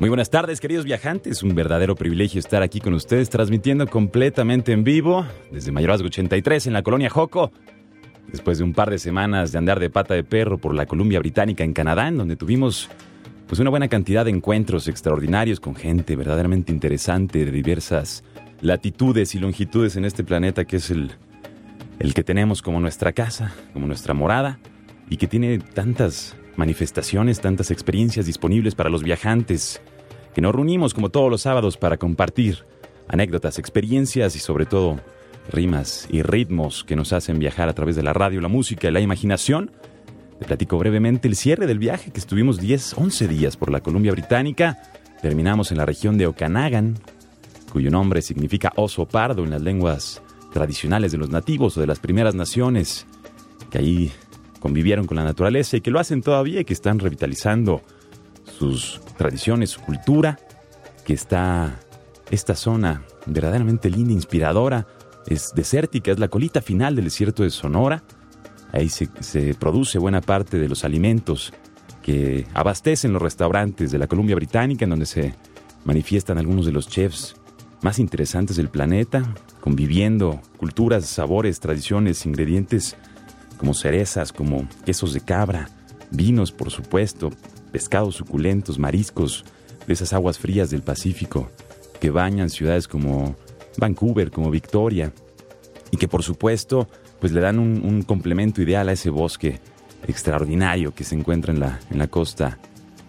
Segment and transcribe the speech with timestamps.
[0.00, 1.44] Muy buenas tardes, queridos viajantes.
[1.44, 6.72] Un verdadero privilegio estar aquí con ustedes, transmitiendo completamente en vivo desde Mayorazgo 83 en
[6.72, 7.52] la colonia Joco.
[8.26, 11.20] Después de un par de semanas de andar de pata de perro por la Columbia
[11.20, 12.90] Británica en Canadá, en donde tuvimos
[13.46, 18.24] pues una buena cantidad de encuentros extraordinarios con gente verdaderamente interesante de diversas
[18.62, 21.12] latitudes y longitudes en este planeta que es el,
[22.00, 24.58] el que tenemos como nuestra casa, como nuestra morada
[25.08, 29.80] y que tiene tantas manifestaciones, tantas experiencias disponibles para los viajantes,
[30.34, 32.64] que nos reunimos como todos los sábados para compartir
[33.08, 35.00] anécdotas, experiencias y sobre todo
[35.50, 38.90] rimas y ritmos que nos hacen viajar a través de la radio, la música y
[38.90, 39.70] la imaginación.
[40.38, 44.12] Te platico brevemente el cierre del viaje que estuvimos 10, 11 días por la Columbia
[44.12, 44.82] Británica.
[45.22, 46.98] Terminamos en la región de Okanagan,
[47.72, 50.20] cuyo nombre significa oso pardo en las lenguas
[50.52, 53.06] tradicionales de los nativos o de las primeras naciones,
[53.70, 54.12] que ahí
[54.60, 57.82] convivieron con la naturaleza y que lo hacen todavía y que están revitalizando
[58.44, 60.38] sus tradiciones, su cultura,
[61.04, 61.80] que está
[62.30, 64.86] esta zona verdaderamente linda, inspiradora,
[65.26, 68.02] es desértica, es la colita final del desierto de Sonora.
[68.72, 71.52] Ahí se, se, produce buena parte de los alimentos
[72.02, 75.34] que abastecen los restaurantes de la Columbia Británica, en donde se
[75.84, 77.36] manifiestan algunos de los chefs
[77.82, 82.96] más interesantes del planeta, conviviendo culturas, sabores, tradiciones, ingredientes
[83.58, 85.68] como cerezas, como quesos de cabra,
[86.10, 87.30] vinos, por supuesto,
[87.74, 89.44] pescados suculentos, mariscos
[89.88, 91.50] de esas aguas frías del Pacífico
[92.00, 93.34] que bañan ciudades como
[93.78, 95.12] Vancouver, como Victoria,
[95.90, 99.58] y que por supuesto pues le dan un, complemento ideal a ese bosque
[100.06, 102.60] extraordinario que se encuentra en la, en la costa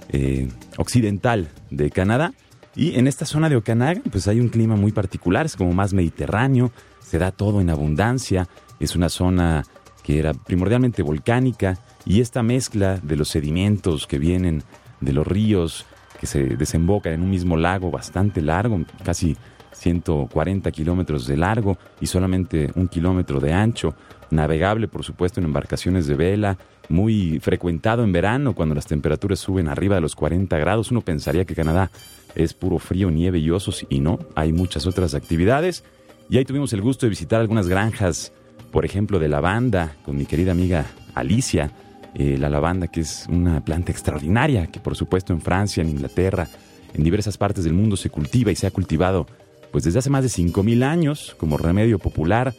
[0.10, 2.34] eh, occidental de Canadá.
[2.76, 5.94] Y en esta zona de Okanagan pues hay un clima muy particular, es como más
[5.94, 6.72] mediterráneo,
[7.02, 8.50] se da todo en abundancia,
[8.80, 9.64] es una zona
[10.06, 14.62] que era primordialmente volcánica, y esta mezcla de los sedimentos que vienen
[15.02, 15.88] de los ríos,
[16.20, 19.36] que se desembocan en un mismo lago bastante largo, casi
[19.72, 23.96] 140 kilómetros de largo y solamente un kilómetro de ancho,
[24.30, 29.68] navegable por supuesto en embarcaciones de vela, muy frecuentado en verano cuando las temperaturas suben
[29.68, 30.92] arriba de los 40 grados.
[30.92, 31.90] Uno pensaría que Canadá
[32.36, 35.84] es puro frío, nieve y osos y no, hay muchas otras actividades.
[36.30, 38.32] Y ahí tuvimos el gusto de visitar algunas granjas
[38.76, 41.72] por ejemplo, de lavanda con mi querida amiga Alicia.
[42.14, 46.50] Eh, la lavanda, que es una planta extraordinaria, que por supuesto en Francia, en Inglaterra,
[46.94, 49.28] en diversas partes del mundo se cultiva y se ha cultivado
[49.72, 52.54] pues desde hace más de 5.000 años como remedio popular,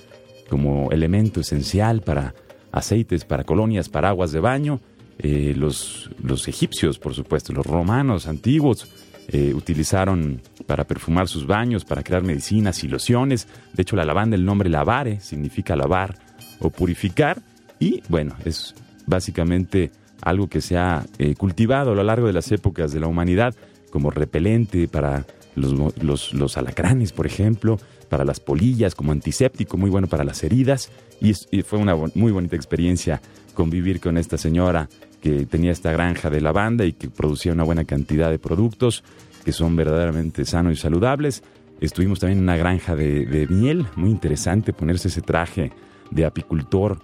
[0.49, 2.35] como elemento esencial para
[2.73, 4.81] aceites, para colonias, para aguas de baño.
[5.19, 8.89] Eh, los, los egipcios, por supuesto, los romanos antiguos,
[9.29, 13.49] eh, utilizaron para perfumar sus baños, para crear medicinas y lociones.
[13.73, 16.17] De hecho, la lavanda, el nombre lavare, significa lavar
[16.61, 17.41] o purificar.
[17.81, 18.75] Y bueno, es
[19.07, 19.91] básicamente
[20.23, 23.55] algo que se ha eh, cultivado a lo largo de las épocas de la humanidad
[23.91, 25.73] como repelente para los,
[26.03, 27.79] los, los, alacranes, por ejemplo,
[28.09, 30.91] para las polillas, como antiséptico, muy bueno para las heridas.
[31.21, 33.21] Y, y fue una muy bonita experiencia
[33.55, 34.89] convivir con esta señora
[35.27, 39.03] que tenía esta granja de lavanda y que producía una buena cantidad de productos
[39.45, 41.43] que son verdaderamente sanos y saludables.
[41.81, 45.73] Estuvimos también en una granja de, miel, muy interesante ponerse ese traje
[46.13, 47.01] de apicultor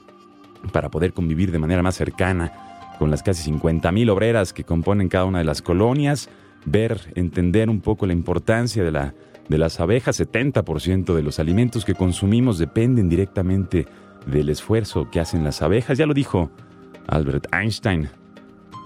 [0.72, 2.52] para poder convivir de manera más cercana
[3.00, 6.28] con las casi 50.000 obreras que componen cada una de las colonias,
[6.64, 9.14] ver, entender un poco la importancia de, la,
[9.48, 10.20] de las abejas.
[10.20, 13.88] 70% de los alimentos que consumimos dependen directamente
[14.26, 15.98] del esfuerzo que hacen las abejas.
[15.98, 16.52] Ya lo dijo
[17.08, 18.08] Albert Einstein,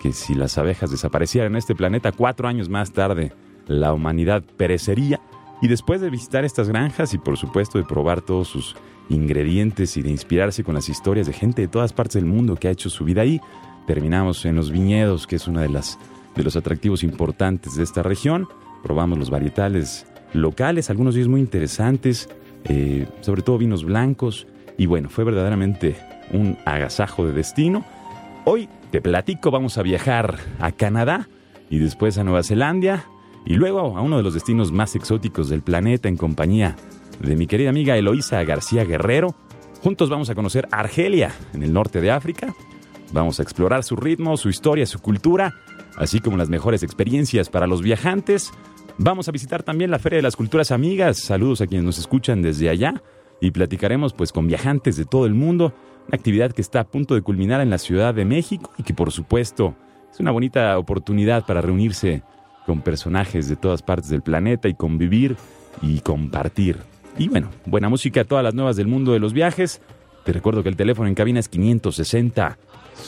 [0.03, 3.33] que si las abejas desaparecieran en este planeta cuatro años más tarde,
[3.67, 5.21] la humanidad perecería.
[5.63, 8.77] Y después de visitar estas granjas y por supuesto de probar todos sus
[9.09, 12.69] ingredientes y de inspirarse con las historias de gente de todas partes del mundo que
[12.69, 13.41] ha hecho su vida ahí,
[13.87, 15.99] terminamos en los viñedos, que es uno de, las,
[16.35, 18.49] de los atractivos importantes de esta región.
[18.83, 22.29] Probamos los varietales locales, algunos días muy interesantes,
[22.65, 24.47] eh, sobre todo vinos blancos.
[24.77, 25.97] Y bueno, fue verdaderamente
[26.33, 27.85] un agasajo de destino
[28.49, 31.29] Hoy te platico, vamos a viajar a Canadá
[31.69, 33.05] y después a Nueva Zelanda
[33.45, 36.77] y luego a uno de los destinos más exóticos del planeta en compañía
[37.19, 39.35] de mi querida amiga Eloísa García Guerrero.
[39.83, 42.55] Juntos vamos a conocer Argelia, en el norte de África,
[43.13, 45.55] Vamos a explorar su ritmo, su historia, su cultura,
[45.97, 48.53] así como las mejores experiencias para los viajantes.
[48.99, 51.19] Vamos a visitar también la Feria de las Culturas Amigas.
[51.19, 53.03] Saludos a quienes nos escuchan desde allá
[53.41, 55.73] y platicaremos pues con viajantes de todo el mundo,
[56.13, 59.13] actividad que está a punto de culminar en la Ciudad de México y que por
[59.13, 59.75] supuesto
[60.13, 62.23] es una bonita oportunidad para reunirse
[62.65, 65.37] con personajes de todas partes del planeta y convivir
[65.83, 66.79] y compartir.
[67.19, 69.81] Y bueno, buena música, todas las nuevas del mundo de los viajes.
[70.25, 72.59] Te recuerdo que el teléfono en cabina es 560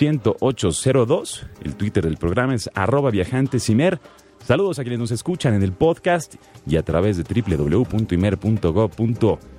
[0.00, 1.46] 1802.
[1.64, 4.00] El Twitter del programa es arroba viajantesimer.
[4.44, 6.36] Saludos a quienes nos escuchan en el podcast
[6.66, 9.57] y a través de www.imer.gov.mx.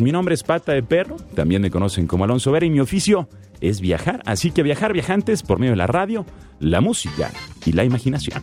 [0.00, 3.28] Mi nombre es Pata de Perro, también me conocen como Alonso Vera y mi oficio
[3.60, 4.22] es viajar.
[4.26, 6.24] Así que viajar viajantes por medio de la radio,
[6.60, 7.30] la música
[7.66, 8.42] y la imaginación.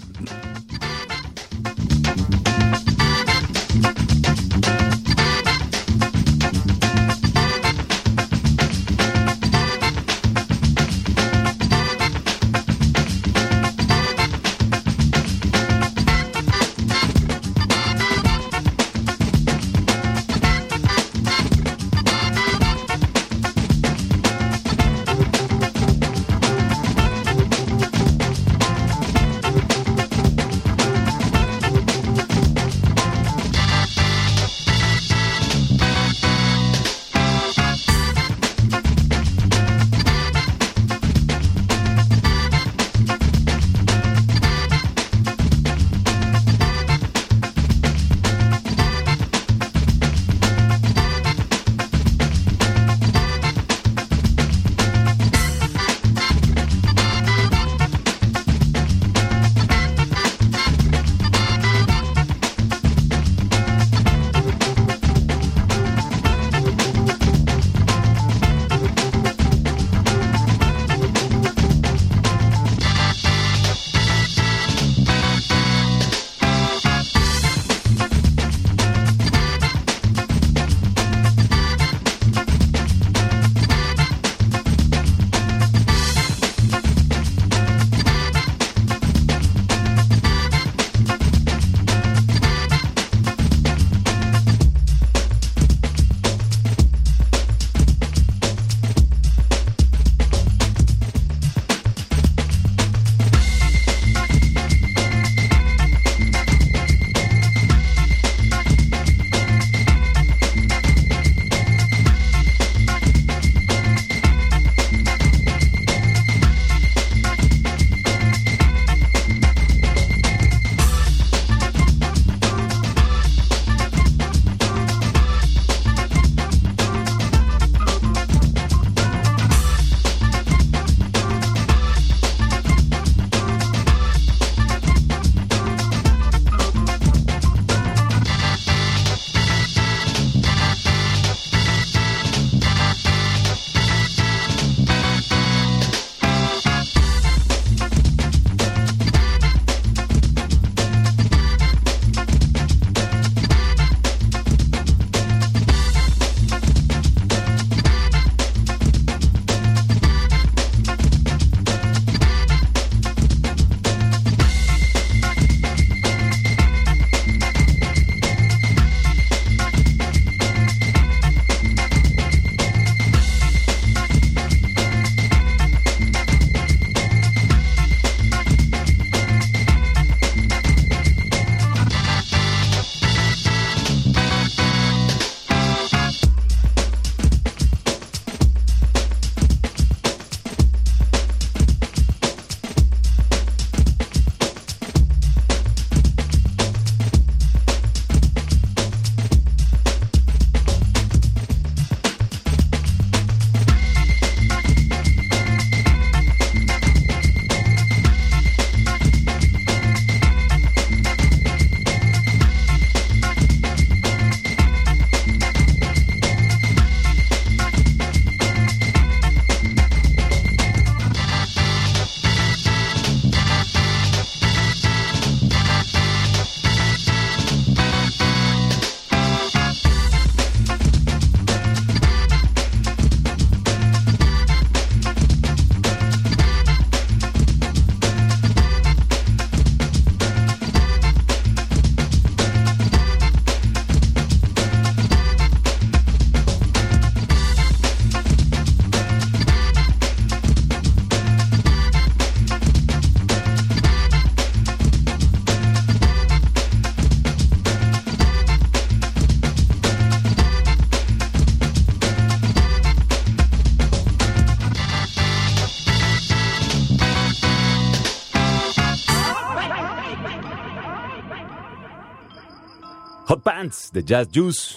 [273.66, 274.76] Pants de Jazz Juice.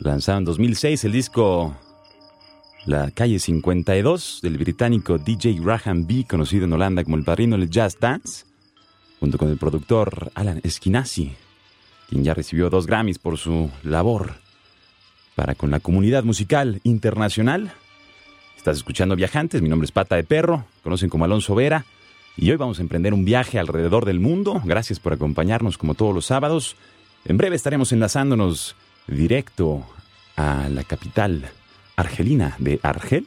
[0.00, 1.76] Lanzado en 2006 el disco
[2.86, 7.68] La Calle 52 del británico DJ Graham B, conocido en Holanda como el padrino del
[7.68, 8.46] Jazz Dance,
[9.18, 11.34] junto con el productor Alan Esquinazzi,
[12.08, 14.36] quien ya recibió dos Grammys por su labor
[15.34, 17.72] para con la comunidad musical internacional.
[18.56, 21.84] Estás escuchando Viajantes, mi nombre es Pata de Perro, conocen como Alonso Vera,
[22.38, 24.62] y hoy vamos a emprender un viaje alrededor del mundo.
[24.64, 26.76] Gracias por acompañarnos como todos los sábados.
[27.24, 29.84] En breve estaremos enlazándonos directo
[30.36, 31.50] a la capital
[31.96, 33.26] argelina de Argel.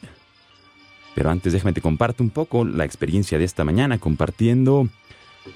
[1.15, 4.89] Pero antes déjame te comparto un poco la experiencia de esta mañana compartiendo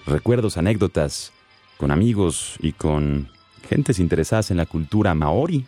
[0.05, 1.33] recuerdos, anécdotas
[1.77, 3.29] con amigos y con
[3.67, 5.65] gentes interesadas en la cultura maori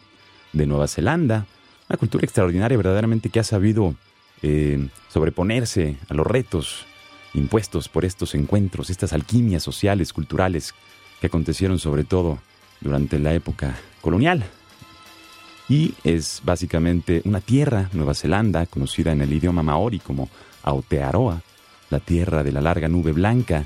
[0.53, 1.47] de Nueva Zelanda.
[1.89, 3.95] Una cultura extraordinaria verdaderamente que ha sabido
[4.43, 6.85] eh, sobreponerse a los retos
[7.33, 10.75] impuestos por estos encuentros, estas alquimias sociales, culturales
[11.19, 12.39] que acontecieron sobre todo
[12.81, 14.43] durante la época colonial.
[15.67, 20.29] Y es básicamente una tierra, Nueva Zelanda, conocida en el idioma maori como
[20.63, 21.41] Aotearoa,
[21.89, 23.65] la tierra de la larga nube blanca.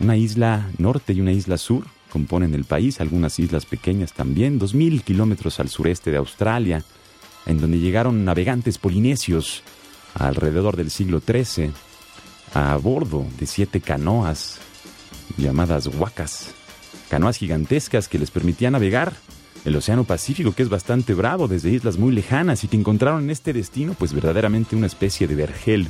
[0.00, 4.74] Una isla norte y una isla sur componen el país, algunas islas pequeñas también, dos
[4.74, 6.84] mil kilómetros al sureste de Australia,
[7.46, 9.62] en donde llegaron navegantes polinesios
[10.14, 11.70] alrededor del siglo XIII
[12.54, 14.58] a bordo de siete canoas
[15.36, 16.54] llamadas huacas
[17.08, 19.14] canoas gigantescas que les permitían navegar.
[19.64, 23.30] El Océano Pacífico, que es bastante bravo, desde islas muy lejanas, y que encontraron en
[23.30, 25.88] este destino, pues verdaderamente una especie de vergel,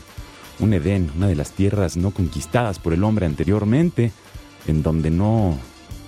[0.61, 4.13] un Edén, una de las tierras no conquistadas por el hombre anteriormente,
[4.69, 5.59] en donde no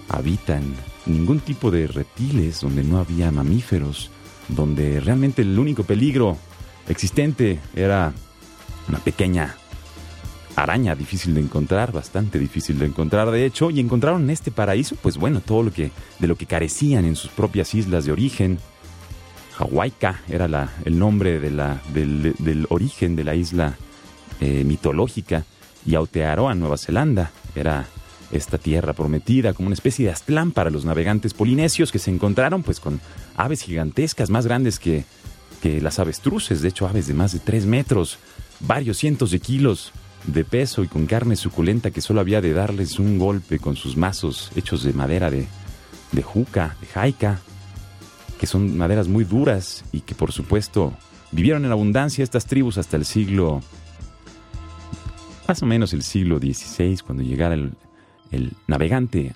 [0.09, 0.63] habitan
[1.07, 4.11] ningún tipo de reptiles, donde no había mamíferos,
[4.49, 6.37] donde realmente el único peligro
[6.89, 8.13] existente era
[8.89, 9.57] una pequeña
[10.57, 14.97] araña difícil de encontrar, bastante difícil de encontrar de hecho, y encontraron en este paraíso,
[14.97, 18.59] pues bueno, todo lo que de lo que carecían en sus propias islas de origen.
[19.59, 23.77] Hawaika era el nombre del, origen de la isla
[24.41, 25.45] eh, mitológica,
[25.87, 27.87] y Aotearoa, Nueva Zelanda, era
[28.33, 32.65] esta tierra prometida como una especie de Aztlán para los navegantes polinesios que se encontraron
[32.65, 33.01] pues con
[33.37, 35.05] aves gigantescas más grandes que,
[35.63, 38.19] que las avestruces, de hecho aves de más de tres metros,
[38.61, 39.93] varios cientos de kilos,
[40.27, 43.97] de peso y con carne suculenta que solo había de darles un golpe con sus
[43.97, 45.47] mazos hechos de madera de,
[46.13, 47.41] de juca, de jaica,
[48.39, 50.93] que son maderas muy duras y que por supuesto
[51.33, 53.61] vivieron en abundancia estas tribus hasta el siglo,
[55.49, 57.75] más o menos el siglo XVI, cuando llegara el,
[58.31, 59.35] el navegante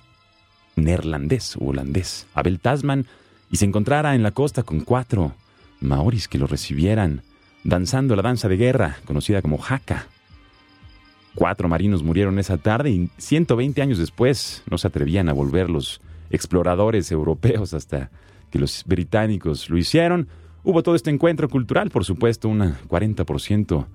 [0.75, 3.07] neerlandés o holandés, Abel Tasman,
[3.49, 5.33] y se encontrara en la costa con cuatro
[5.79, 7.23] maoris que lo recibieran,
[7.63, 10.07] danzando la danza de guerra, conocida como haka,
[11.33, 16.01] Cuatro marinos murieron esa tarde y 120 años después no se atrevían a volver los
[16.29, 18.11] exploradores europeos hasta
[18.49, 20.27] que los británicos lo hicieron.
[20.63, 23.85] Hubo todo este encuentro cultural, por supuesto, un 40%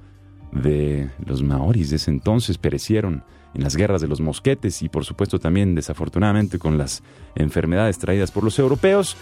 [0.52, 3.22] de los maoris de ese entonces perecieron
[3.54, 7.02] en las guerras de los mosquetes y por supuesto también desafortunadamente con las
[7.34, 9.16] enfermedades traídas por los europeos.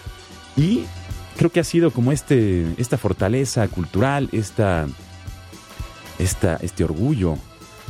[0.55, 0.85] Y
[1.37, 4.87] creo que ha sido como este, esta fortaleza cultural, esta,
[6.17, 7.37] esta, este orgullo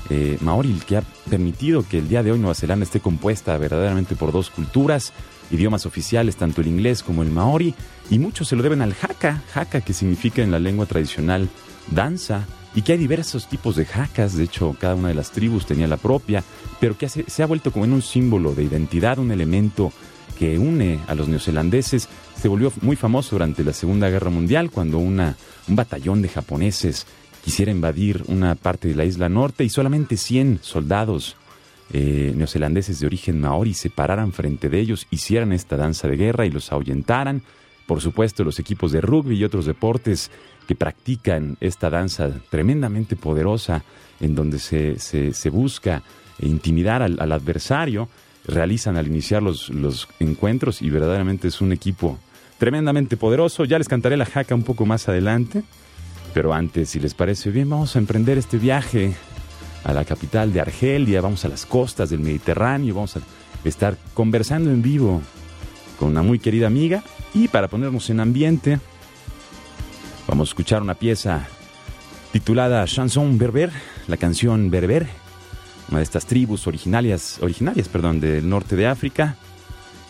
[0.09, 4.15] eh, maori, que ha permitido que el día de hoy Nueva Zelanda esté compuesta verdaderamente
[4.15, 5.13] por dos culturas,
[5.51, 7.74] idiomas oficiales, tanto el inglés como el maori,
[8.09, 11.50] y muchos se lo deben al haka, haka que significa en la lengua tradicional
[11.91, 12.45] danza,
[12.75, 15.88] y que hay diversos tipos de hakas, de hecho cada una de las tribus tenía
[15.88, 16.43] la propia,
[16.79, 19.93] pero que se ha vuelto como en un símbolo de identidad, un elemento
[20.38, 22.09] que une a los neozelandeses,
[22.39, 25.33] se volvió muy famoso durante la Segunda Guerra Mundial cuando un
[25.67, 27.07] batallón de japoneses
[27.45, 31.37] quisiera invadir una parte de la isla norte y solamente 100 soldados
[31.93, 36.47] eh, neozelandeses de origen maori se pararan frente de ellos, hicieran esta danza de guerra
[36.47, 37.43] y los ahuyentaran.
[37.85, 40.31] Por supuesto, los equipos de rugby y otros deportes
[40.67, 43.83] que practican esta danza tremendamente poderosa
[44.19, 46.01] en donde se, busca
[46.39, 48.09] intimidar al, al, adversario,
[48.47, 52.17] realizan al iniciar los, los encuentros y verdaderamente es un equipo
[52.57, 53.65] tremendamente poderoso.
[53.65, 55.63] Ya les cantaré la jaca un poco más adelante.
[56.35, 59.15] Pero antes, si les parece bien, vamos a emprender este viaje
[59.85, 63.21] a la capital de Argelia, vamos a las costas del Mediterráneo, vamos a
[63.63, 65.21] estar conversando en vivo
[65.97, 68.79] con una muy querida amiga y para ponernos en ambiente,
[70.27, 71.47] vamos a escuchar una pieza
[72.33, 73.71] titulada Chanson Berber,
[74.09, 75.07] la canción Berber,
[75.87, 79.37] una de estas tribus originarias, originarias perdón, del norte de África.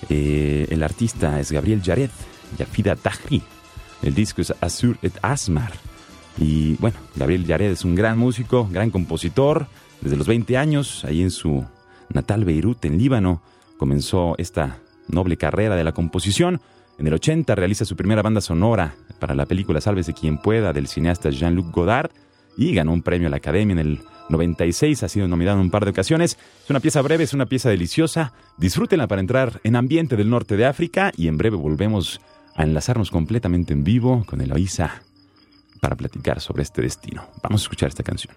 [0.10, 2.10] Eh, el artista es Gabriel Jared,
[2.58, 3.44] Yafida Tahri.
[4.02, 5.72] El disco es Azur et Asmar.
[6.38, 9.68] Y bueno, Gabriel Yared es un gran músico, gran compositor.
[10.02, 11.66] Desde los 20 años, ahí en su
[12.10, 13.42] natal Beirut, en Líbano,
[13.78, 16.62] comenzó esta noble carrera de la composición.
[16.98, 20.88] En el 80 realiza su primera banda sonora para la película Sálvese quien pueda del
[20.88, 22.12] cineasta Jean-Luc Godard
[22.58, 24.00] y ganó un premio a la Academia en el
[24.30, 26.38] 96, ha sido nominado en un par de ocasiones.
[26.64, 28.34] Es una pieza breve, es una pieza deliciosa.
[28.58, 32.22] Disfrútenla para entrar en ambiente del norte de África y en breve volvemos
[32.56, 35.04] a enlazarnos completamente en vivo con Eloísa
[35.86, 37.28] para platicar sobre este destino.
[37.44, 38.34] Vamos a escuchar esta canción.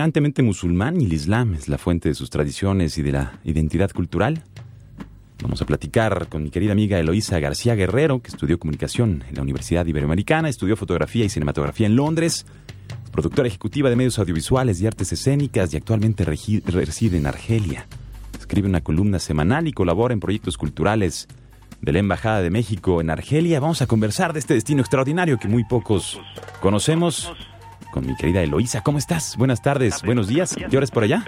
[0.00, 3.90] Predominantemente musulmán y el Islam es la fuente de sus tradiciones y de la identidad
[3.90, 4.42] cultural.
[5.42, 9.42] Vamos a platicar con mi querida amiga Eloísa García Guerrero, que estudió comunicación en la
[9.42, 12.46] Universidad Iberoamericana, estudió fotografía y cinematografía en Londres,
[13.12, 17.86] productora ejecutiva de medios audiovisuales y artes escénicas y actualmente reside en Argelia.
[18.38, 21.28] Escribe una columna semanal y colabora en proyectos culturales
[21.82, 23.60] de la Embajada de México en Argelia.
[23.60, 26.18] Vamos a conversar de este destino extraordinario que muy pocos
[26.62, 27.34] conocemos
[27.90, 28.82] con mi querida Eloísa.
[28.82, 29.36] ¿Cómo estás?
[29.36, 30.56] Buenas tardes, buenos días.
[30.70, 31.24] ¿Qué hora por allá?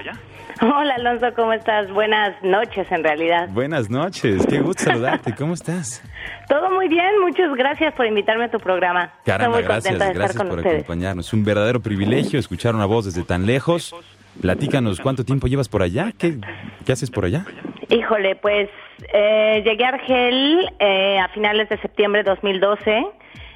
[0.61, 1.90] Hola Alonso, ¿cómo estás?
[1.90, 3.48] Buenas noches en realidad.
[3.51, 5.35] Buenas noches, qué gusto saludarte.
[5.35, 6.03] ¿Cómo estás?
[6.48, 9.12] Todo muy bien, muchas gracias por invitarme a tu programa.
[9.25, 11.27] Caramba, gracias, gracias por acompañarnos.
[11.27, 13.94] Es un verdadero privilegio escuchar una voz desde tan lejos.
[14.40, 16.12] Platícanos, ¿cuánto tiempo llevas por allá?
[16.16, 16.38] ¿Qué,
[16.87, 17.44] qué haces por allá?
[17.88, 18.70] Híjole, pues
[19.12, 23.05] eh, llegué a Argel eh, a finales de septiembre de 2012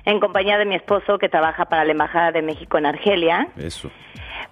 [0.07, 3.49] en compañía de mi esposo que trabaja para la Embajada de México en Argelia.
[3.59, 3.91] Eso.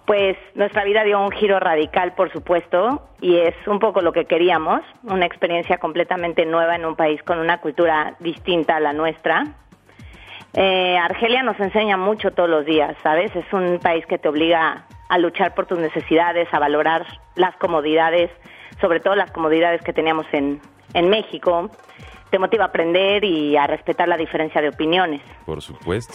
[0.04, 4.26] Pues nuestra vida dio un giro radical, por supuesto, y es un poco lo que
[4.26, 9.44] queríamos, una experiencia completamente nueva en un país con una cultura distinta a la nuestra.
[10.52, 13.34] Eh, Argelia nos enseña mucho todos los días, ¿sabes?
[13.34, 18.30] Es un país que te obliga a luchar por tus necesidades, a valorar las comodidades,
[18.80, 20.60] sobre todo las comodidades que teníamos en,
[20.94, 21.70] en México,
[22.34, 25.20] te motiva a aprender y a respetar la diferencia de opiniones.
[25.46, 26.14] Por supuesto.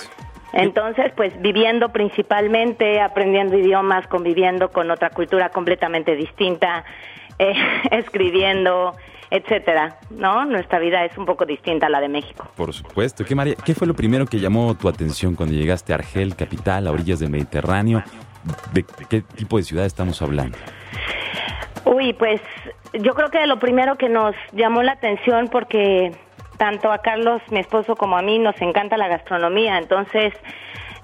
[0.52, 6.84] Entonces, pues viviendo principalmente, aprendiendo idiomas, conviviendo con otra cultura completamente distinta,
[7.40, 7.54] eh,
[7.92, 8.98] escribiendo,
[9.32, 10.44] etcétera, ¿no?
[10.44, 12.46] Nuestra vida es un poco distinta a la de México.
[12.58, 13.24] Por supuesto.
[13.24, 16.88] ¿Qué, María, ¿Qué fue lo primero que llamó tu atención cuando llegaste a Argel, capital,
[16.88, 18.04] a orillas del Mediterráneo?
[18.74, 20.58] ¿De qué tipo de ciudad estamos hablando?
[21.86, 22.42] Uy, pues
[22.94, 26.12] yo creo que lo primero que nos llamó la atención porque
[26.58, 30.34] tanto a Carlos, mi esposo, como a mí nos encanta la gastronomía, entonces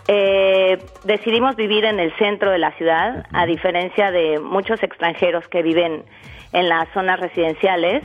[0.07, 5.63] eh, decidimos vivir en el centro de la ciudad, a diferencia de muchos extranjeros que
[5.63, 6.03] viven
[6.51, 8.03] en las zonas residenciales,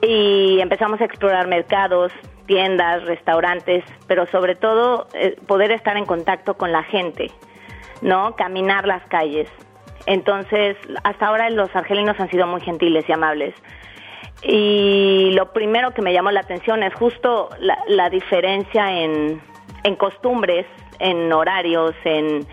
[0.00, 2.12] y empezamos a explorar mercados,
[2.46, 7.30] tiendas, restaurantes, pero sobre todo eh, poder estar en contacto con la gente,
[8.02, 8.34] ¿no?
[8.36, 9.48] Caminar las calles.
[10.06, 13.54] Entonces, hasta ahora los argelinos han sido muy gentiles y amables.
[14.42, 17.48] Y lo primero que me llamó la atención es justo
[17.86, 19.40] la, diferencia en,
[19.98, 20.66] costumbres,
[20.98, 22.44] en horarios, en,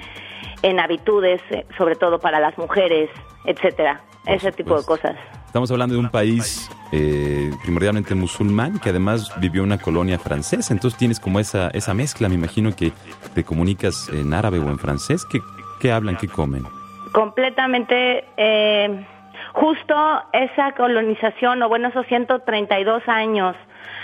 [0.61, 3.09] en habitudes, eh, sobre todo para las mujeres,
[3.45, 4.01] etcétera.
[4.27, 5.15] Ese tipo de cosas.
[5.47, 10.71] Estamos hablando de un país eh, primordialmente musulmán que además vivió una colonia francesa.
[10.71, 12.29] Entonces tienes como esa, esa mezcla.
[12.29, 12.91] Me imagino que
[13.33, 15.25] te comunicas en árabe o en francés.
[15.25, 15.39] ¿Qué,
[15.79, 16.17] qué hablan?
[16.17, 16.65] ¿Qué comen?
[17.11, 19.05] Completamente eh,
[19.53, 19.95] justo
[20.33, 23.55] esa colonización, o bueno, esos 132 años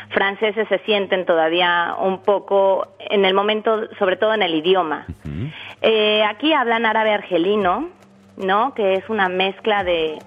[0.09, 5.05] franceses se sienten todavía un poco en el momento, sobre todo en el idioma.
[5.81, 7.89] eh, aquí hablan árabe argelino,
[8.37, 8.73] ¿no?
[8.73, 10.19] Que es una mezcla de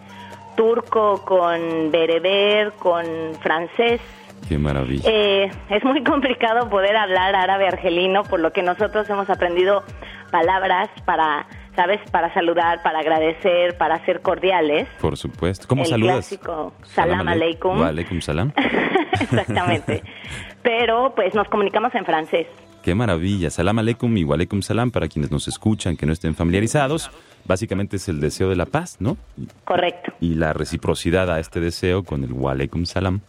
[0.57, 3.05] turco con bereber, con
[3.41, 4.01] francés.
[4.49, 5.09] Qué maravilla.
[5.09, 9.85] Eh, es muy complicado poder hablar árabe argelino, por lo que nosotros hemos aprendido
[10.31, 11.47] palabras para,
[11.79, 12.01] ¿sabes?
[12.11, 14.89] Para saludar, para agradecer, para ser cordiales.
[15.01, 15.69] Por supuesto.
[15.69, 16.29] ¿Cómo el saludas?
[16.29, 17.81] clásico salam aleikum.
[17.81, 18.53] Aleikum salam.
[19.21, 20.03] Exactamente.
[20.65, 22.49] Pero pues nos comunicamos en francés.
[22.83, 23.49] Qué maravilla.
[23.51, 27.13] Salam aleikum y aleikum salam para quienes nos escuchan, que no estén familiarizados.
[27.45, 29.17] Básicamente es el deseo de la paz, ¿no?
[29.65, 30.13] Correcto.
[30.21, 33.21] Y la reciprocidad a este deseo con el aleikum salam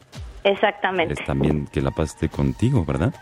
[0.44, 1.14] Exactamente.
[1.14, 3.14] es también que la paz esté contigo, ¿verdad?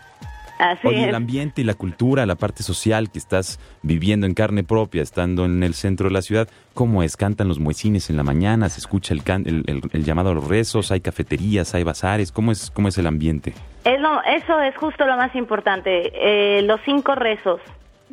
[0.58, 1.08] Así es.
[1.08, 5.44] el ambiente y la cultura, la parte social que estás viviendo en carne propia, estando
[5.44, 7.16] en el centro de la ciudad, ¿cómo es?
[7.16, 8.68] ¿Cantan los muecines en la mañana?
[8.68, 10.90] ¿Se escucha el, can- el, el- el llamado a los rezos?
[10.90, 11.74] ¿Hay cafeterías?
[11.74, 12.32] ¿Hay bazares?
[12.32, 13.54] ¿Cómo es, cómo es el ambiente?
[13.84, 17.60] Es lo- eso es justo lo más importante, eh, los cinco rezos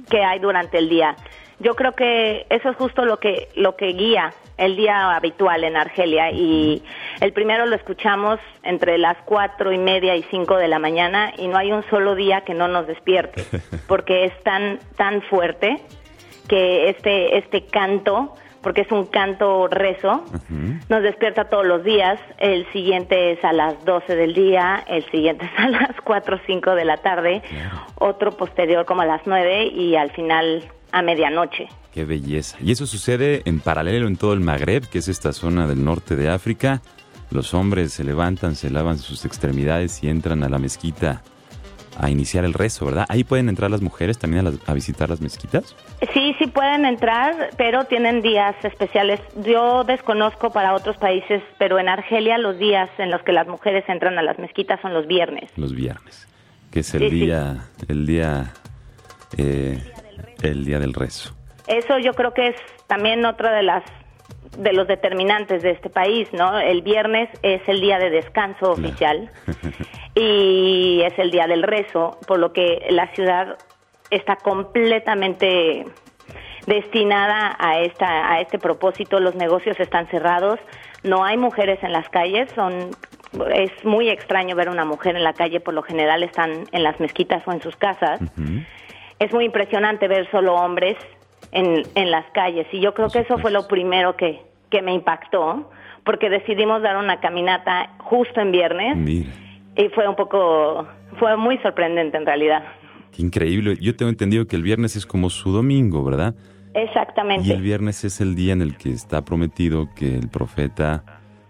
[0.10, 1.15] que hay durante el día.
[1.60, 5.75] Yo creo que eso es justo lo que lo que guía el día habitual en
[5.77, 6.83] Argelia y
[7.19, 11.47] el primero lo escuchamos entre las cuatro y media y cinco de la mañana y
[11.47, 13.43] no hay un solo día que no nos despierte
[13.87, 15.81] porque es tan tan fuerte
[16.47, 20.23] que este este canto porque es un canto rezo,
[20.89, 25.45] nos despierta todos los días, el siguiente es a las 12 del día, el siguiente
[25.53, 27.43] es a las 4 o 5 de la tarde,
[27.93, 30.63] otro posterior como a las 9 y al final
[30.97, 31.67] a medianoche.
[31.93, 32.58] Qué belleza.
[32.62, 36.15] Y eso sucede en paralelo en todo el Magreb, que es esta zona del norte
[36.15, 36.81] de África.
[37.31, 41.21] Los hombres se levantan, se lavan sus extremidades y entran a la mezquita
[41.97, 43.05] a iniciar el rezo, ¿verdad?
[43.10, 45.75] Ahí pueden entrar las mujeres también a, las- a visitar las mezquitas.
[46.13, 49.21] Sí, sí pueden entrar, pero tienen días especiales.
[49.45, 53.84] Yo desconozco para otros países, pero en Argelia los días en los que las mujeres
[53.88, 55.49] entran a las mezquitas son los viernes.
[55.55, 56.27] los viernes,
[56.71, 57.15] que es el Sí, sí.
[57.15, 58.51] día, el día,
[59.38, 59.81] eh,
[60.49, 61.36] el día del rezo.
[61.67, 62.55] Eso yo creo que es
[62.88, 63.84] también otra de las
[64.58, 66.58] de los determinantes de este país, ¿no?
[66.58, 69.29] El viernes es el día de descanso oficial
[70.15, 73.58] y es el día del rezo, por lo que la ciudad
[74.12, 75.86] está completamente
[76.67, 79.19] destinada a esta a este propósito.
[79.19, 80.60] Los negocios están cerrados,
[81.03, 82.91] no hay mujeres en las calles, son
[83.53, 86.99] es muy extraño ver una mujer en la calle, por lo general están en las
[87.01, 88.21] mezquitas o en sus casas
[89.19, 90.97] es muy impresionante ver solo hombres
[91.51, 94.93] en, en las calles y yo creo que eso fue lo primero que, que me
[94.93, 95.69] impactó
[96.04, 99.30] porque decidimos dar una caminata justo en viernes Mira,
[99.75, 100.88] y fue un poco,
[101.19, 102.63] fue muy sorprendente en realidad.
[103.12, 103.75] qué increíble.
[103.82, 106.36] Yo tengo entendido que el viernes es como su domingo, ¿verdad?
[106.73, 107.47] Exactamente.
[107.47, 111.04] Y el viernes es el día en el que está prometido que el profeta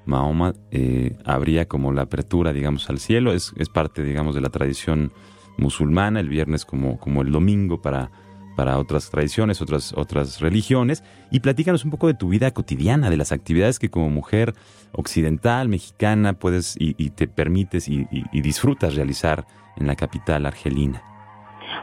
[0.06, 3.34] Mahoma eh, habría como la apertura, digamos, al cielo.
[3.34, 5.12] Es, es parte, digamos, de la tradición
[5.58, 8.10] musulmana, el viernes como, como el domingo para,
[8.56, 11.04] para otras tradiciones, otras, otras religiones.
[11.32, 14.54] Y platícanos un poco de tu vida cotidiana, de las actividades que como mujer
[14.94, 19.46] occidental, mexicana, puedes y, y te permites y, y- y disfrutas realizar
[19.78, 21.02] en la capital argelina.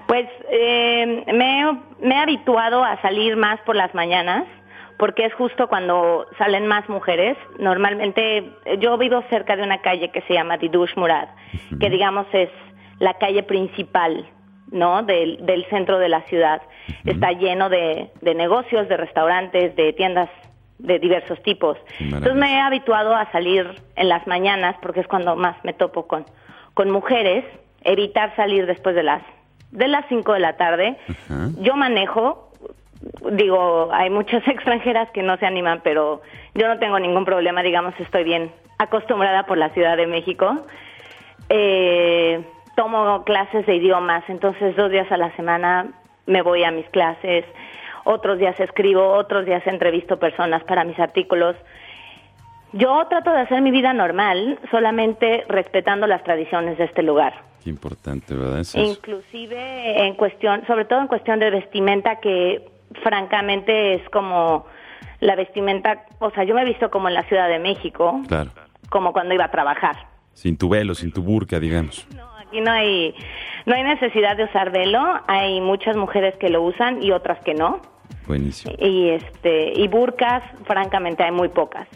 [0.06, 4.44] Pues eh, me, he- me he habituado a salir más por las mañanas
[4.98, 7.36] porque es justo cuando salen más mujeres.
[7.58, 11.28] Normalmente yo vivo cerca de una calle que se llama Didush Murad,
[11.80, 12.48] que digamos es
[13.02, 14.24] la calle principal
[14.70, 15.02] ¿no?
[15.02, 16.62] del, del centro de la ciudad.
[17.04, 20.30] Está lleno de, de negocios, de restaurantes, de tiendas
[20.78, 21.76] de diversos tipos.
[21.98, 22.16] Maravilla.
[22.16, 26.06] Entonces me he habituado a salir en las mañanas porque es cuando más me topo
[26.06, 26.26] con,
[26.74, 27.44] con mujeres,
[27.82, 29.22] evitar salir después de las
[29.72, 30.96] de las 5 de la tarde.
[31.60, 32.50] Yo manejo,
[33.32, 36.22] digo, hay muchas extranjeras que no se animan, pero
[36.54, 40.66] yo no tengo ningún problema, digamos, estoy bien acostumbrada por la Ciudad de México.
[41.48, 42.44] Eh,
[42.76, 45.88] tomo clases de idiomas, entonces dos días a la semana
[46.26, 47.44] me voy a mis clases,
[48.04, 51.56] otros días escribo, otros días entrevisto personas para mis artículos.
[52.72, 57.34] Yo trato de hacer mi vida normal, solamente respetando las tradiciones de este lugar.
[57.62, 58.60] Qué importante, ¿verdad?
[58.60, 62.70] Eso es- Inclusive en cuestión, sobre todo en cuestión de vestimenta, que
[63.02, 64.66] francamente es como
[65.20, 68.50] la vestimenta, o sea, yo me he visto como en la Ciudad de México, Claro.
[68.88, 69.96] como cuando iba a trabajar.
[70.32, 72.08] Sin tu velo, sin tu burka, digamos.
[72.16, 73.14] No, aquí no hay,
[73.64, 77.54] no hay necesidad de usar velo, hay muchas mujeres que lo usan y otras que
[77.54, 77.80] no.
[78.26, 78.74] Buenísimo.
[78.78, 81.88] Y este, y burkas, francamente, hay muy pocas.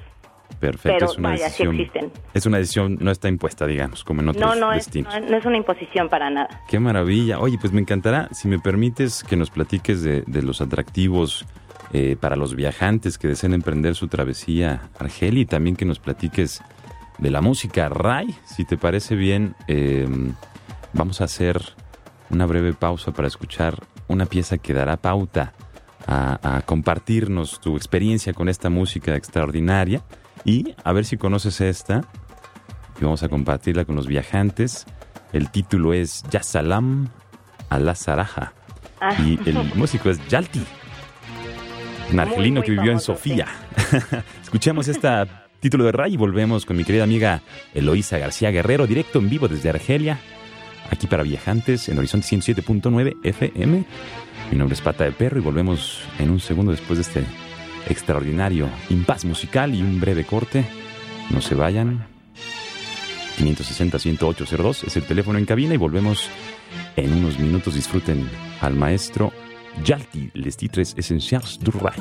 [0.59, 0.99] Perfecto.
[0.99, 1.75] Pero es una vaya, sí decisión.
[1.75, 2.13] existen.
[2.33, 5.37] Es una decisión, no está impuesta, digamos, como en otros No, no es, no, no
[5.37, 6.63] es una imposición para nada.
[6.69, 7.39] Qué maravilla.
[7.39, 11.45] Oye, pues me encantará, si me permites, que nos platiques de, de los atractivos
[11.93, 15.99] eh, para los viajantes que deseen emprender su travesía a Argelia y también que nos
[15.99, 16.63] platiques
[17.19, 18.35] de la música Ray.
[18.45, 20.07] Si te parece bien, eh,
[20.93, 21.61] vamos a hacer
[22.31, 25.53] una breve pausa para escuchar una pieza que dará pauta
[26.07, 30.03] a, a compartirnos tu experiencia con esta música extraordinaria
[30.45, 32.03] y a ver si conoces esta
[33.01, 34.87] y vamos a compartirla con los viajantes.
[35.33, 37.09] El título es Ya Salam
[37.69, 38.53] a la Saraja
[39.01, 39.15] Ah.
[39.23, 40.65] Y el músico es Yalti,
[42.11, 43.47] un argelino que vivió en Sofía.
[44.43, 45.09] Escuchemos este
[45.67, 47.43] título de Ray y volvemos con mi querida amiga
[47.75, 50.21] Eloísa García Guerrero, directo en vivo desde Argelia,
[50.93, 53.85] aquí para viajantes en Horizonte 107.9 FM.
[54.53, 57.25] Mi nombre es Pata de Perro y volvemos en un segundo después de este
[57.91, 60.65] extraordinario impas musical y un breve corte.
[61.31, 62.07] No se vayan.
[63.41, 66.31] 560-10802 es el teléfono en cabina y volvemos
[66.95, 67.75] en unos minutos.
[67.75, 69.33] Disfruten al maestro
[69.85, 71.99] Yalti, les titres esenciales du Ray.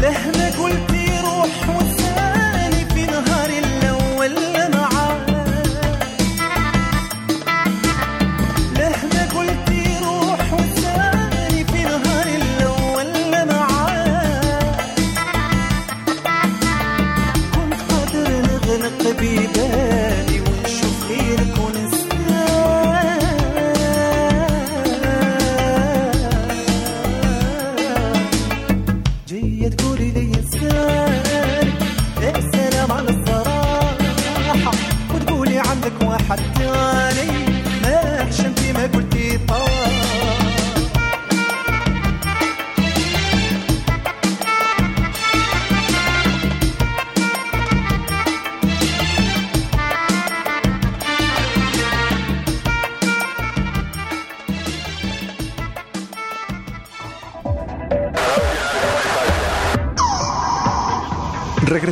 [0.00, 1.79] لهنا قلتي روح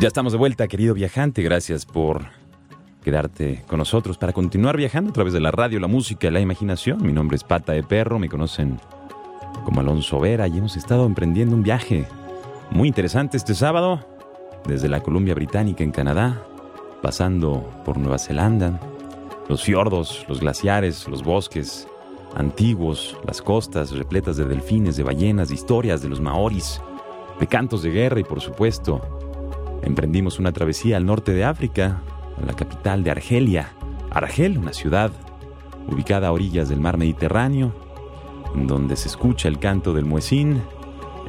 [0.00, 1.42] Ya estamos de vuelta, querido viajante.
[1.42, 2.26] Gracias por
[3.02, 7.02] quedarte con nosotros para continuar viajando a través de la radio, la música la imaginación.
[7.02, 8.78] Mi nombre es Pata de Perro, me conocen
[9.64, 12.06] como Alonso Vera y hemos estado emprendiendo un viaje
[12.70, 14.06] muy interesante este sábado
[14.68, 16.44] desde la Columbia Británica en Canadá,
[17.02, 18.78] pasando por Nueva Zelanda,
[19.48, 21.88] los fiordos, los glaciares, los bosques
[22.36, 26.80] antiguos, las costas repletas de delfines, de ballenas, de historias de los maoris,
[27.40, 29.17] de cantos de guerra y por supuesto
[29.82, 32.02] emprendimos una travesía al norte de África,
[32.40, 33.70] a la capital de Argelia,
[34.10, 35.10] Argel, una ciudad
[35.88, 37.74] ubicada a orillas del mar Mediterráneo,
[38.54, 40.62] en donde se escucha el canto del muecín,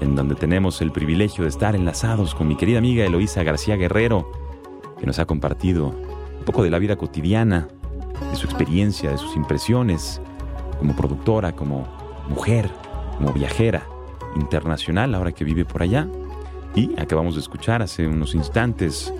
[0.01, 4.31] en donde tenemos el privilegio de estar enlazados con mi querida amiga Eloísa García Guerrero,
[4.99, 7.67] que nos ha compartido un poco de la vida cotidiana,
[8.29, 10.21] de su experiencia, de sus impresiones
[10.77, 11.87] como productora, como
[12.29, 12.69] mujer,
[13.17, 13.85] como viajera
[14.35, 16.07] internacional, ahora que vive por allá.
[16.79, 19.13] Y acabamos de escuchar hace unos instantes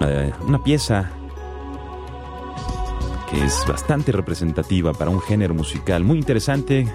[0.00, 1.08] eh, una pieza
[3.30, 6.88] que es bastante representativa para un género musical muy interesante.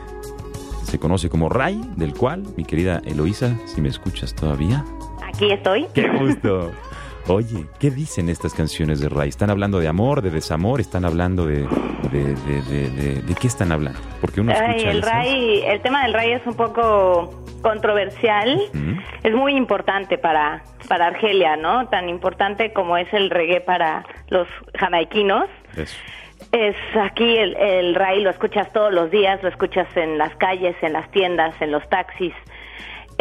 [0.83, 4.83] Se conoce como Ray, del cual, mi querida Eloísa, si me escuchas todavía.
[5.23, 5.87] Aquí estoy.
[5.93, 6.71] ¡Qué gusto!
[7.27, 9.29] Oye, ¿qué dicen estas canciones de Ray?
[9.29, 10.79] ¿Están hablando de amor, de desamor?
[10.81, 11.67] ¿Están hablando de...
[12.11, 13.97] ¿De, de, de, qué están hablando?
[14.19, 18.59] Porque uno Ay, escucha el, esas- Ray, el tema del Ray es un poco controversial.
[19.23, 21.87] Es muy importante para, para Argelia, ¿no?
[21.87, 25.45] Tan importante como es el reggae para los jamaiquinos.
[25.77, 25.95] Eso.
[26.51, 30.75] Es aquí el, el Ray, lo escuchas todos los días, lo escuchas en las calles,
[30.81, 32.33] en las tiendas, en los taxis,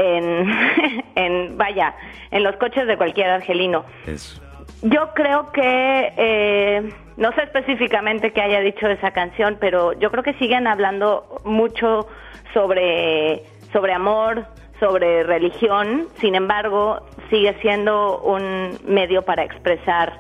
[0.01, 0.51] en,
[1.15, 1.95] en vaya,
[2.31, 3.85] en los coches de cualquier argelino.
[4.07, 4.41] Eso.
[4.83, 10.23] Yo creo que, eh, no sé específicamente qué haya dicho esa canción, pero yo creo
[10.23, 12.09] que siguen hablando mucho
[12.55, 14.47] sobre, sobre amor,
[14.79, 20.15] sobre religión, sin embargo, sigue siendo un medio para expresar,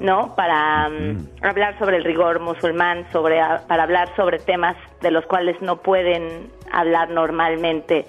[0.00, 0.34] ¿no?
[0.34, 5.60] Para mm, hablar sobre el rigor musulmán, sobre, para hablar sobre temas de los cuales
[5.60, 8.06] no pueden hablar normalmente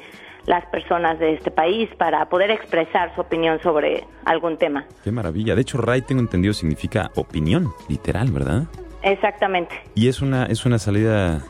[0.49, 4.83] las personas de este país para poder expresar su opinión sobre algún tema.
[5.03, 5.53] Qué maravilla.
[5.53, 8.63] De hecho, Ray, tengo entendido, significa opinión, literal, ¿verdad?
[9.03, 9.75] Exactamente.
[9.93, 11.43] Y es una, es una salida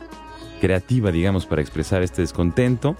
[0.60, 2.94] creativa, digamos, para expresar este descontento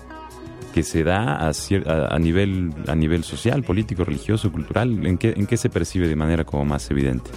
[0.72, 5.04] que se da a, cier- a, a nivel, a nivel social, político, religioso, cultural.
[5.06, 7.30] ¿En qué, ¿En qué se percibe de manera como más evidente?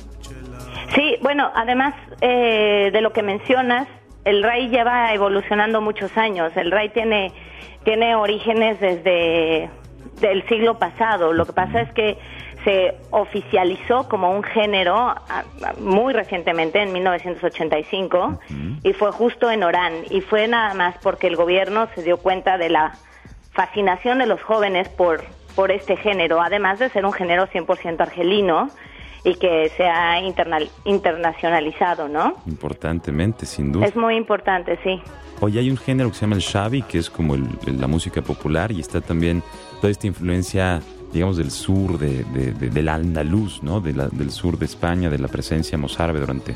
[0.95, 3.87] Sí, bueno, además eh, de lo que mencionas,
[4.25, 6.55] el RAI lleva evolucionando muchos años.
[6.55, 7.31] El RAI tiene,
[7.83, 9.69] tiene orígenes desde
[10.19, 11.33] del siglo pasado.
[11.33, 12.17] Lo que pasa es que
[12.63, 18.39] se oficializó como un género ah, ah, muy recientemente, en 1985,
[18.83, 19.93] y fue justo en Orán.
[20.09, 22.93] Y fue nada más porque el gobierno se dio cuenta de la
[23.51, 25.23] fascinación de los jóvenes por,
[25.55, 28.69] por este género, además de ser un género 100% argelino
[29.23, 32.35] y que se ha internal- internacionalizado, ¿no?
[32.47, 33.85] Importantemente, sin duda.
[33.85, 35.01] Es muy importante, sí.
[35.39, 38.21] Hoy hay un género que se llama el Shabi, que es como el- la música
[38.21, 39.41] popular, y está también
[39.81, 40.81] toda esta influencia,
[41.11, 43.79] digamos, del sur, de, de- de- del andaluz, ¿no?
[43.79, 46.53] De la- del sur de España, de la presencia mozárabe durante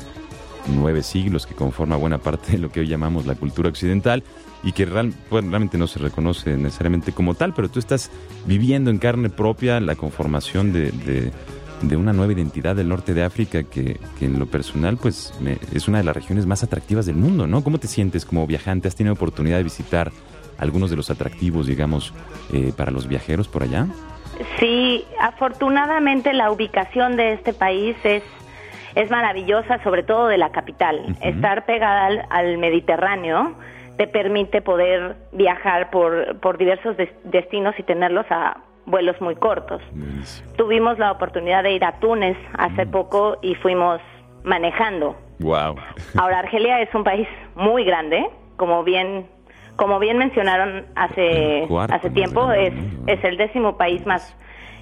[0.66, 4.22] nueve siglos, que conforma buena parte de lo que hoy llamamos la cultura occidental,
[4.62, 8.10] y que real- bueno, realmente no se reconoce necesariamente como tal, pero tú estás
[8.46, 10.90] viviendo en carne propia la conformación de,
[11.82, 15.58] de- una nueva identidad del norte de África que, que en lo personal pues me-
[15.74, 17.62] es una de las regiones más atractivas del mundo, ¿no?
[17.64, 18.88] ¿Cómo te sientes como viajante?
[18.88, 20.10] ¿Has tenido oportunidad de visitar
[20.58, 22.12] algunos de los atractivos, digamos,
[22.52, 23.86] eh, para los viajeros por allá?
[24.60, 28.22] Sí, afortunadamente la ubicación de este país es,
[28.94, 31.16] es maravillosa, sobre todo de la capital.
[31.20, 33.54] Estar pegada al, al Mediterráneo
[33.96, 39.80] te permite poder viajar por, por diversos des- destinos y tenerlos a vuelos muy cortos.
[39.92, 40.50] Buenísimo.
[40.56, 42.90] Tuvimos la oportunidad de ir a Túnez hace Mm.
[42.90, 44.00] poco y fuimos
[44.44, 45.16] manejando.
[45.40, 45.76] Wow.
[46.18, 49.26] Ahora Argelia es un país muy grande, como bien
[49.76, 52.74] como bien mencionaron hace cuarto hace tiempo es
[53.06, 54.34] es el décimo país más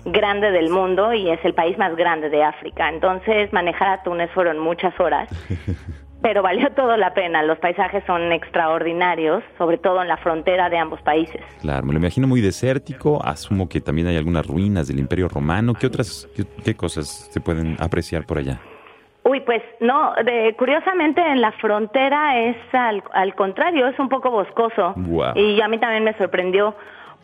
[0.07, 2.89] grande del mundo y es el país más grande de África.
[2.89, 5.29] Entonces manejar a Túnez fueron muchas horas,
[6.27, 7.41] pero valió todo la pena.
[7.45, 11.41] Los paisajes son extraordinarios, sobre todo en la frontera de ambos países.
[11.61, 13.25] Claro, me lo imagino muy desértico.
[13.25, 15.73] Asumo que también hay algunas ruinas del Imperio Romano.
[15.75, 18.59] ¿Qué otras, qué, qué cosas se pueden apreciar por allá?
[19.23, 24.33] Uy, pues no, de- curiosamente en la frontera es al, al contrario, es un poco
[24.33, 24.95] boscoso.
[25.37, 26.75] Y a mí también me sorprendió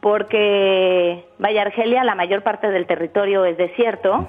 [0.01, 4.29] porque, vaya, Argelia, la mayor parte del territorio es desierto.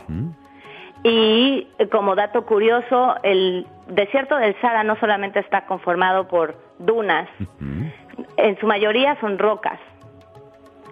[1.04, 7.28] Y eh, como dato curioso, el desierto del Sahara no solamente está conformado por dunas,
[8.38, 9.80] en su mayoría son rocas.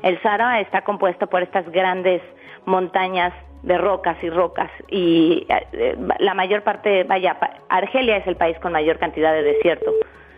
[0.03, 2.22] El Sahara está compuesto por estas grandes
[2.66, 3.34] montañas
[3.64, 7.38] de rocas y rocas y eh, eh, la mayor parte, vaya,
[7.70, 9.91] Argelia es el país con mayor cantidad de desierto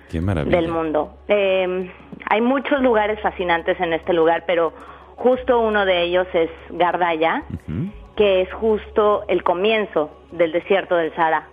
[0.09, 1.17] Qué del mundo.
[1.27, 1.89] Eh,
[2.29, 4.73] hay muchos lugares fascinantes en este lugar, pero
[5.15, 7.43] justo uno de ellos es Gardaya.
[8.15, 11.47] Que es justo el comienzo del desierto del Sahara.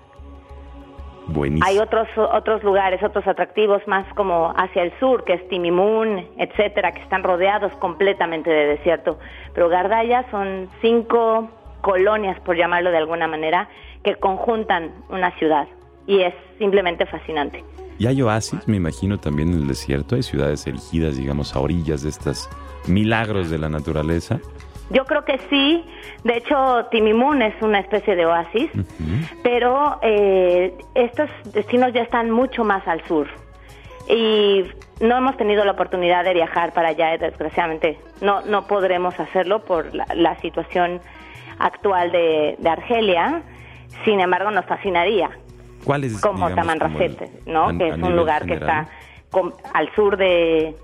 [1.28, 1.66] Buenísimo.
[1.66, 6.92] Hay otros otros lugares, otros atractivos más como hacia el sur, que es Timimun, etcétera,
[6.92, 9.18] que están rodeados completamente de desierto.
[9.54, 11.48] Pero Gardaya son cinco
[11.82, 13.68] colonias, por llamarlo de alguna manera,
[14.02, 15.68] que conjuntan una ciudad
[16.06, 17.64] y es simplemente fascinante.
[17.98, 20.14] Y hay oasis, me imagino, también en el desierto.
[20.14, 22.48] Hay ciudades erigidas, digamos, a orillas de estos
[22.88, 24.40] milagros de la naturaleza.
[24.90, 25.84] Yo creo que sí.
[26.24, 28.70] De hecho, Timimun es una especie de oasis,
[29.42, 33.28] pero eh, estos destinos ya están mucho más al sur.
[34.08, 34.64] Y
[35.00, 37.98] no hemos tenido la oportunidad de viajar para allá, desgraciadamente.
[38.20, 41.00] No, no podremos hacerlo por la, la situación
[41.58, 43.42] actual de, de Argelia.
[44.04, 45.30] Sin embargo, nos fascinaría.
[45.84, 47.68] ¿Cuál es, como Tamanrasset, ¿no?
[47.78, 48.88] que es un lugar que está
[49.30, 50.74] con- al sur de,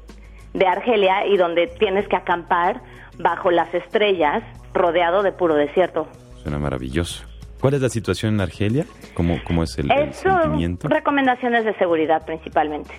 [0.54, 2.80] de Argelia y donde tienes que acampar
[3.18, 4.42] bajo las estrellas,
[4.74, 6.06] rodeado de puro desierto.
[6.42, 7.24] Suena maravilloso.
[7.60, 8.84] ¿Cuál es la situación en Argelia?
[9.14, 10.88] ¿Cómo, cómo es el, el Eso, sentimiento?
[10.88, 12.90] recomendaciones de seguridad principalmente.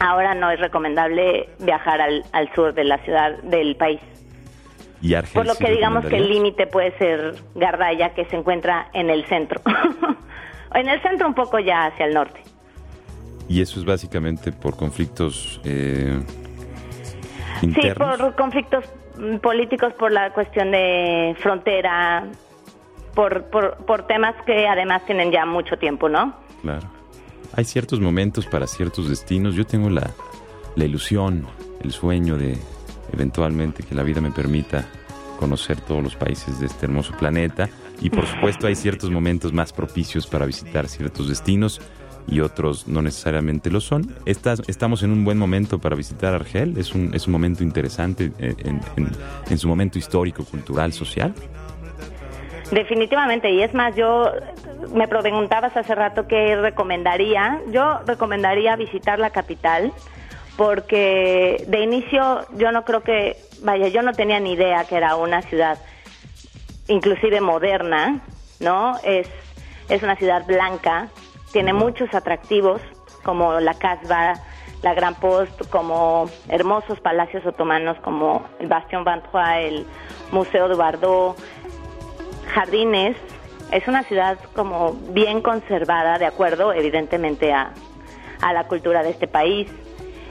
[0.00, 4.00] Ahora no es recomendable viajar al, al sur de la ciudad del país.
[5.02, 8.88] ¿Y Argel Por lo que digamos que el límite puede ser Gardaya, que se encuentra
[8.94, 9.60] en el centro.
[10.74, 12.40] en el centro un poco ya hacia el norte.
[13.48, 16.20] Y eso es básicamente por conflictos eh,
[17.60, 18.84] Sí, por conflictos
[19.18, 22.26] mm, políticos, por la cuestión de frontera,
[23.14, 26.34] por, por, por temas que además tienen ya mucho tiempo, ¿no?
[26.62, 26.88] Claro.
[27.54, 29.54] Hay ciertos momentos para ciertos destinos.
[29.54, 30.10] Yo tengo la,
[30.74, 31.46] la ilusión,
[31.82, 32.56] el sueño de
[33.12, 34.86] eventualmente que la vida me permita
[35.38, 37.68] conocer todos los países de este hermoso planeta.
[38.00, 41.80] Y por supuesto hay ciertos momentos más propicios para visitar ciertos destinos
[42.26, 44.14] y otros no necesariamente lo son.
[44.26, 46.76] Estás- estamos en un buen momento para visitar Argel.
[46.78, 49.10] Es un, es un momento interesante eh, en, en-
[49.50, 51.34] en su momento histórico, cultural, social.
[52.70, 54.30] Definitivamente, y es más, yo
[54.94, 57.60] me preguntabas hace rato qué recomendaría.
[57.70, 59.92] Yo recomendaría visitar la capital
[60.56, 65.16] porque de inicio yo no creo que, vaya, yo no tenía ni idea que era
[65.16, 65.78] una ciudad
[66.88, 68.20] inclusive moderna,
[68.60, 68.96] ¿no?
[69.04, 69.28] Es,
[69.88, 71.08] es una ciudad blanca,
[71.52, 72.80] tiene muchos atractivos
[73.22, 74.34] como la Casbah,
[74.82, 79.86] la Gran Post, como hermosos palacios otomanos como el Bastion Vantroy, el
[80.32, 81.36] Museo de Bardot,
[82.52, 83.16] jardines.
[83.70, 87.72] Es una ciudad como bien conservada, de acuerdo, evidentemente, a,
[88.40, 89.70] a la cultura de este país.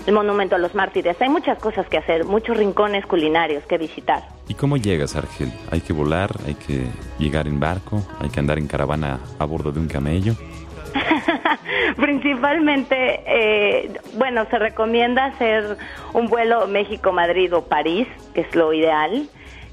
[0.05, 1.15] El monumento a los mártires.
[1.21, 4.27] Hay muchas cosas que hacer, muchos rincones culinarios que visitar.
[4.47, 5.53] ¿Y cómo llegas, Argel?
[5.69, 6.31] ¿Hay que volar?
[6.47, 6.87] ¿Hay que
[7.19, 8.01] llegar en barco?
[8.19, 10.35] ¿Hay que andar en caravana a bordo de un camello?
[11.97, 15.77] Principalmente, eh, bueno, se recomienda hacer
[16.13, 19.27] un vuelo México-Madrid o París, que es lo ideal,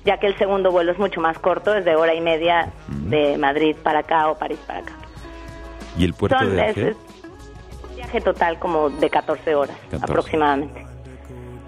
[0.04, 3.36] ya que el segundo vuelo es mucho más corto, es de hora y media de
[3.38, 4.92] Madrid para acá o París para acá.
[5.98, 10.04] ¿Y el puerto Son- de es un viaje total como de 14 horas 14.
[10.04, 10.86] aproximadamente.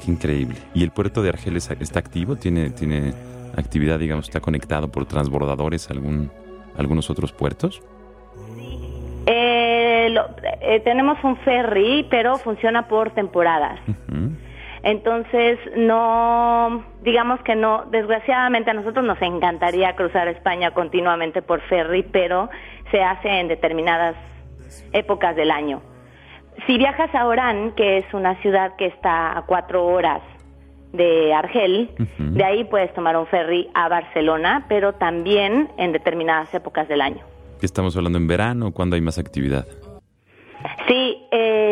[0.05, 0.57] Qué increíble.
[0.73, 2.37] ¿Y el puerto de Argel es- está activo?
[2.37, 3.13] ¿Tiene, tiene
[3.57, 6.31] actividad, digamos, está conectado por transbordadores a algún,
[6.79, 7.83] algunos otros puertos?
[9.27, 9.70] Eh,
[10.15, 10.29] lo-
[10.61, 13.79] eh, tenemos un ferry, pero funciona por temporadas.
[14.83, 22.03] Entonces, no, digamos que no, desgraciadamente a nosotros nos encantaría cruzar España continuamente por ferry,
[22.03, 22.49] pero
[22.91, 24.15] se hace en determinadas
[24.93, 25.83] épocas del año.
[26.67, 30.23] Si viajas a Orán, que es una ciudad que está a cuatro horas
[30.93, 36.89] de Argel, de ahí puedes tomar un ferry a Barcelona, pero también en determinadas épocas
[36.89, 37.21] del año.
[37.61, 38.73] ¿Qué estamos hablando en verano?
[38.73, 39.67] ¿Cuándo hay más actividad?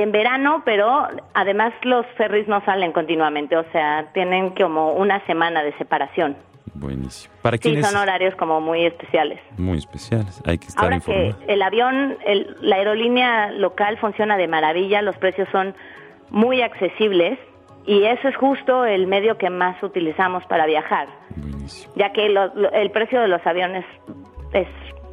[0.09, 5.63] En verano, pero además los ferries no salen continuamente, o sea, tienen como una semana
[5.63, 6.35] de separación.
[6.73, 7.35] Buenísimo.
[7.43, 9.39] ¿Para Sí, son horarios como muy especiales.
[9.59, 10.41] Muy especiales.
[10.47, 15.15] Hay que estar Ahora que el avión, el- la aerolínea local funciona de maravilla, los
[15.19, 15.75] precios son
[16.31, 17.39] muy accesibles
[17.85, 21.93] y eso es justo el medio que más utilizamos para viajar, Buenísimo.
[21.97, 23.85] ya que lo- lo- el precio de los aviones
[24.55, 24.69] es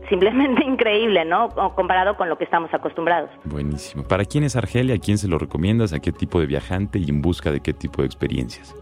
[0.10, 1.50] simplemente increíble, ¿no?
[1.76, 3.30] Comparado con lo que estamos acostumbrados.
[3.44, 4.04] Buenísimo.
[4.04, 4.96] ¿Para quién es Argelia?
[4.96, 5.94] ¿A quién se lo recomiendas?
[5.94, 8.76] ¿A qué tipo de viajante y en busca de qué tipo de experiencias?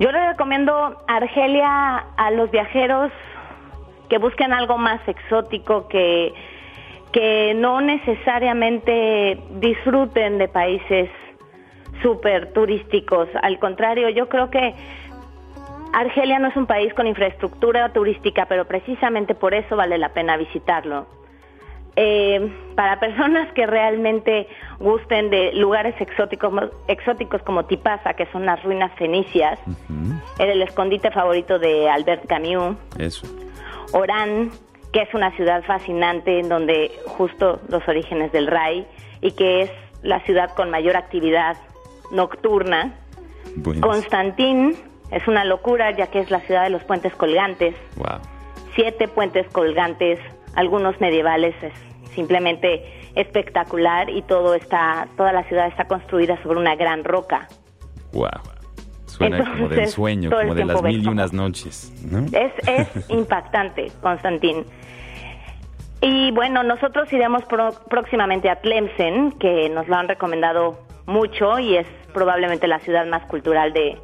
[0.00, 3.10] Yo le recomiendo Argelia a los viajeros
[4.08, 6.32] que busquen algo más exótico, que,
[7.12, 11.10] que no necesariamente disfruten de países
[12.02, 13.28] súper turísticos.
[13.42, 14.74] Al contrario, yo creo que
[15.92, 20.36] Argelia no es un país con infraestructura turística, pero precisamente por eso vale la pena
[20.36, 21.06] visitarlo.
[21.96, 24.46] Eh, para personas que realmente
[24.78, 29.58] gusten de lugares exóticos, exóticos como Tipasa, que son las ruinas fenicias,
[30.38, 33.26] el escondite favorito de Albert Camus, Eso.
[33.92, 34.50] Orán,
[34.92, 38.86] que es una ciudad fascinante en donde justo los orígenes del Rai
[39.20, 39.70] y que es
[40.02, 41.56] la ciudad con mayor actividad
[42.12, 42.94] nocturna.
[43.56, 43.90] Buenísimo.
[43.90, 44.76] Constantín
[45.10, 48.18] es una locura ya que es la ciudad de los puentes colgantes, Wow.
[48.74, 50.18] siete puentes colgantes,
[50.54, 51.72] algunos medievales, es
[52.14, 52.84] simplemente
[53.14, 57.48] espectacular y todo está, toda la ciudad está construida sobre una gran roca.
[58.12, 58.28] Wow.
[59.06, 61.92] Suena como del sueño, como de las mil y unas noches.
[62.08, 62.24] ¿no?
[62.38, 64.64] Es, es impactante, Constantín.
[66.00, 71.76] Y bueno, nosotros iremos pro- próximamente a Tlemcen, que nos lo han recomendado mucho y
[71.76, 73.98] es probablemente la ciudad más cultural de,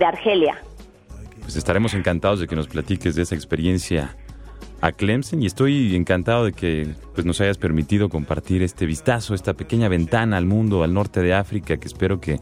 [0.00, 0.60] de Argelia.
[1.40, 4.16] Pues estaremos encantados de que nos platiques de esa experiencia
[4.80, 9.54] a Clemson y estoy encantado de que pues, nos hayas permitido compartir este vistazo, esta
[9.54, 12.40] pequeña ventana al mundo, al norte de África, que espero que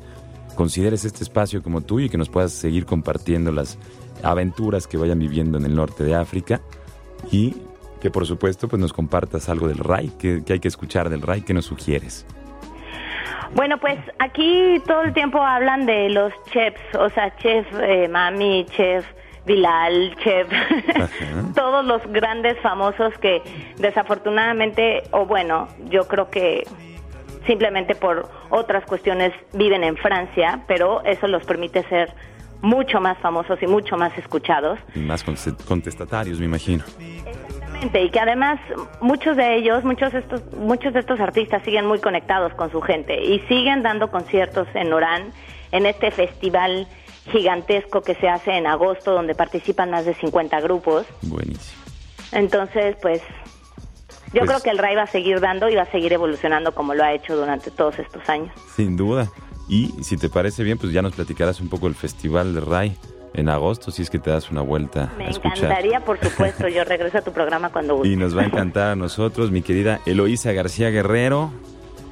[0.54, 3.78] consideres este espacio como tuyo y que nos puedas seguir compartiendo las
[4.22, 6.60] aventuras que vayan viviendo en el norte de África
[7.30, 7.54] y
[8.00, 11.22] que por supuesto pues nos compartas algo del RAI, que, que hay que escuchar del
[11.22, 12.24] RAI, que nos sugieres.
[13.54, 18.66] Bueno, pues aquí todo el tiempo hablan de los chefs, o sea, chef eh, Mami,
[18.76, 19.04] chef
[19.46, 20.46] Bilal, chef,
[21.54, 23.40] todos los grandes famosos que
[23.78, 26.66] desafortunadamente, o bueno, yo creo que
[27.46, 32.12] simplemente por otras cuestiones viven en Francia, pero eso los permite ser
[32.60, 34.78] mucho más famosos y mucho más escuchados.
[34.94, 36.84] Y más conte- contestatarios, me imagino.
[37.78, 38.58] Exactamente, y que además
[39.00, 42.80] muchos de ellos, muchos de estos, muchos de estos artistas siguen muy conectados con su
[42.80, 45.30] gente y siguen dando conciertos en Orán,
[45.70, 46.88] en este festival
[47.30, 51.06] gigantesco que se hace en agosto, donde participan más de 50 grupos.
[51.22, 51.80] Buenísimo.
[52.32, 53.22] Entonces, pues,
[54.32, 56.74] yo Pues- creo que el RAI va a seguir dando y va a seguir evolucionando
[56.74, 58.50] como lo ha hecho durante todos estos años.
[58.74, 59.28] Sin duda.
[59.68, 62.96] Y si te parece bien, pues ya nos platicarás un poco del Festival de RAI
[63.34, 66.82] en agosto, si es que te das una vuelta Me a encantaría, por supuesto, yo
[66.84, 68.08] regreso a tu programa cuando guste.
[68.12, 71.50] Y nos va a encantar a nosotros, mi querida Eloísa García Guerrero,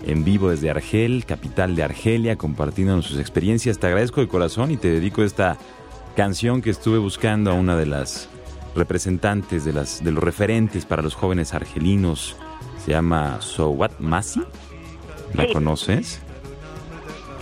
[0.07, 3.79] en vivo desde Argel, capital de Argelia, compartiendo sus experiencias.
[3.79, 5.57] Te agradezco de corazón y te dedico esta
[6.15, 8.29] canción que estuve buscando a una de las
[8.75, 12.37] representantes, de, las, de los referentes para los jóvenes argelinos.
[12.85, 14.43] Se llama So What Masi.
[15.35, 15.53] ¿La Sí.
[15.53, 16.21] conoces?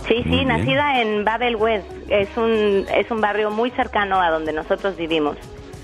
[0.07, 0.47] Sí, Muy sí, bien.
[0.49, 1.87] nacida en Babel West.
[2.09, 5.37] Es un, es un barrio muy cercano a donde nosotros vivimos.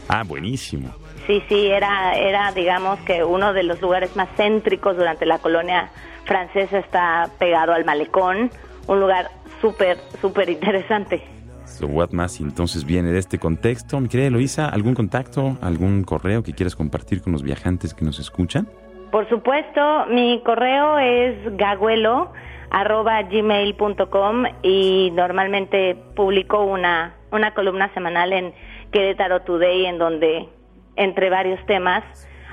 [0.07, 0.93] Ah, buenísimo.
[1.27, 5.89] Sí, sí, era, era, digamos que uno de los lugares más céntricos durante la colonia
[6.25, 8.51] francesa está pegado al malecón,
[8.87, 9.29] un lugar
[9.61, 11.23] súper, súper interesante.
[11.65, 13.99] So What Masi entonces viene de este contexto.
[14.01, 18.19] Mi querida Eloísa, ¿algún contacto, algún correo que quieras compartir con los viajantes que nos
[18.19, 18.67] escuchan?
[19.11, 22.31] Por supuesto, mi correo es gaguelo
[22.69, 28.53] arroba gmail.com y normalmente publico una, una columna semanal en
[28.91, 30.47] Querétaro Today en donde
[30.95, 32.03] entre varios temas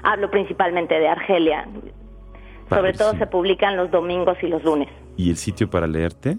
[0.02, 1.68] hablo principalmente de Argelia.
[2.68, 4.88] Sobre todo se publican los domingos y los lunes.
[5.16, 6.36] ¿Y el sitio para leerte?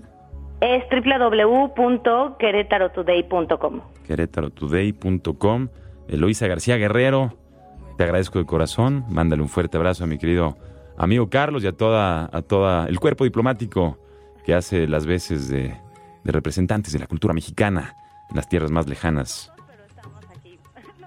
[0.61, 3.82] Es www.querétarotoday.com.
[4.05, 5.70] querétarotoday.com.
[6.07, 7.34] Eloísa García Guerrero,
[8.00, 9.04] te agradezco de corazón.
[9.10, 10.58] Mándale un fuerte abrazo a mi querido
[10.97, 13.97] amigo Carlos y a toda, a toda el cuerpo diplomático
[14.45, 15.76] que hace las veces de,
[16.24, 17.97] de representantes de la cultura mexicana
[18.30, 19.52] en las tierras más lejanas.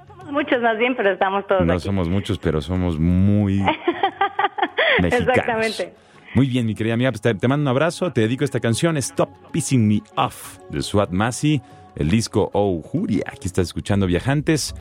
[0.07, 1.83] Somos muchos más bien, pero estamos todos No aquí.
[1.83, 3.61] somos muchos, pero somos muy
[5.01, 5.29] mexicanos.
[5.29, 5.95] Exactamente.
[6.35, 8.13] Muy bien, mi querida amiga, pues te, te mando un abrazo.
[8.13, 11.63] Te dedico esta canción, Stop Pissing Me Off, de Swat Masi,
[11.97, 13.25] el disco Oh Juria.
[13.33, 14.75] Aquí estás escuchando Viajantes.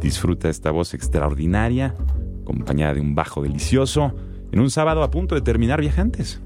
[0.00, 1.94] Disfruta esta voz extraordinaria,
[2.42, 4.14] acompañada de un bajo delicioso,
[4.52, 6.40] en un sábado a punto de terminar Viajantes.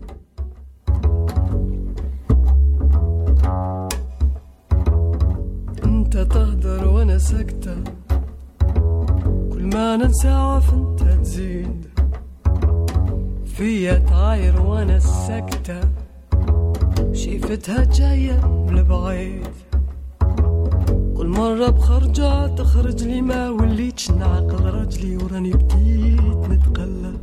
[6.10, 7.76] انت تهدر وانا ساكتة
[9.52, 11.86] كل ما ننسى عارف انت تزيد
[13.46, 15.80] فيا تعاير وانا ساكتة
[17.12, 19.63] شايفتها جاية من بعيد
[21.25, 27.19] كل مرة بخرجة تخرج لي ما وليتش نعقل رجلي وراني بديت نتقلق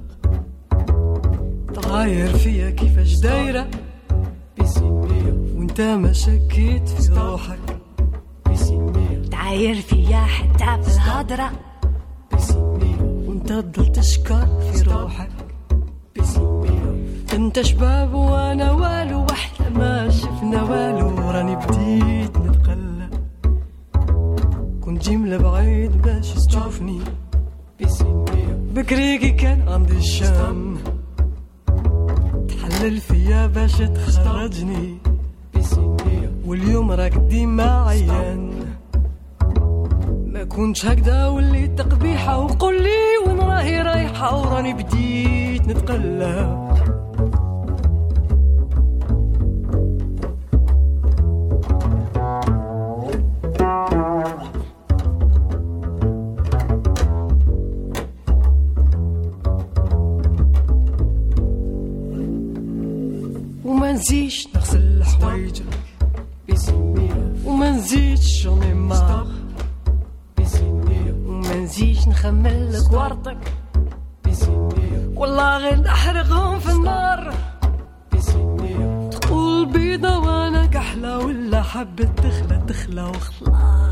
[1.74, 3.66] تعاير فيا كيفاش دايرة.
[5.57, 7.59] وانت ما شكيت في روحك.
[9.30, 11.50] تعاير فيا حتى بالهضرة
[12.32, 15.30] بيسيمية وانت تضل تشكر في روحك.
[17.34, 21.09] انت شباب وأنا والو واحلى ما شفنا والو.
[21.30, 22.51] راني بديت نتقلق
[24.93, 27.01] كنت جيم لبعيد باش تشوفني
[28.74, 30.76] بكريكي كان عندي الشام.
[32.49, 34.99] تحلل فيا باش تخرجني.
[36.47, 38.51] واليوم راك ديما عيان.
[40.26, 42.38] ما كنتش هكذا وليت تقبيحة.
[42.38, 46.72] وقول لي وين راهي رايحة وراني بديت نتقلب.
[64.03, 65.64] نزيدش نغسل حوايجك
[67.44, 69.26] وما نزيدش جوني مار
[71.26, 73.53] وما نزيدش نخمل لك ورطك
[75.16, 77.34] والله غير نحرقهم في النار.
[79.11, 83.91] تقول بيضة وأنا كحلة ولا حبة دخلة دخلة وخلاص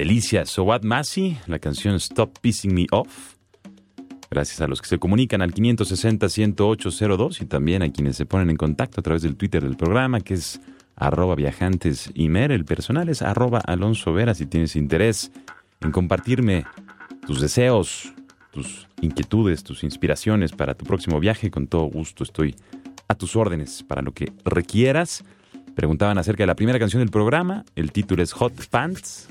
[0.00, 0.46] delicia.
[0.46, 3.34] Sowat Masi, la canción Stop Pissing Me Off.
[4.30, 8.56] Gracias a los que se comunican al 560-10802 y también a quienes se ponen en
[8.56, 10.58] contacto a través del Twitter del programa, que es
[10.96, 12.10] arroba viajantes.
[12.14, 14.32] El personal es arroba Alonso Vera.
[14.34, 15.32] Si tienes interés
[15.82, 16.64] en compartirme
[17.26, 18.14] tus deseos,
[18.52, 22.54] tus inquietudes, tus inspiraciones para tu próximo viaje, con todo gusto estoy
[23.06, 25.24] a tus órdenes para lo que requieras.
[25.74, 27.66] Preguntaban acerca de la primera canción del programa.
[27.76, 29.28] El título es Hot Pants.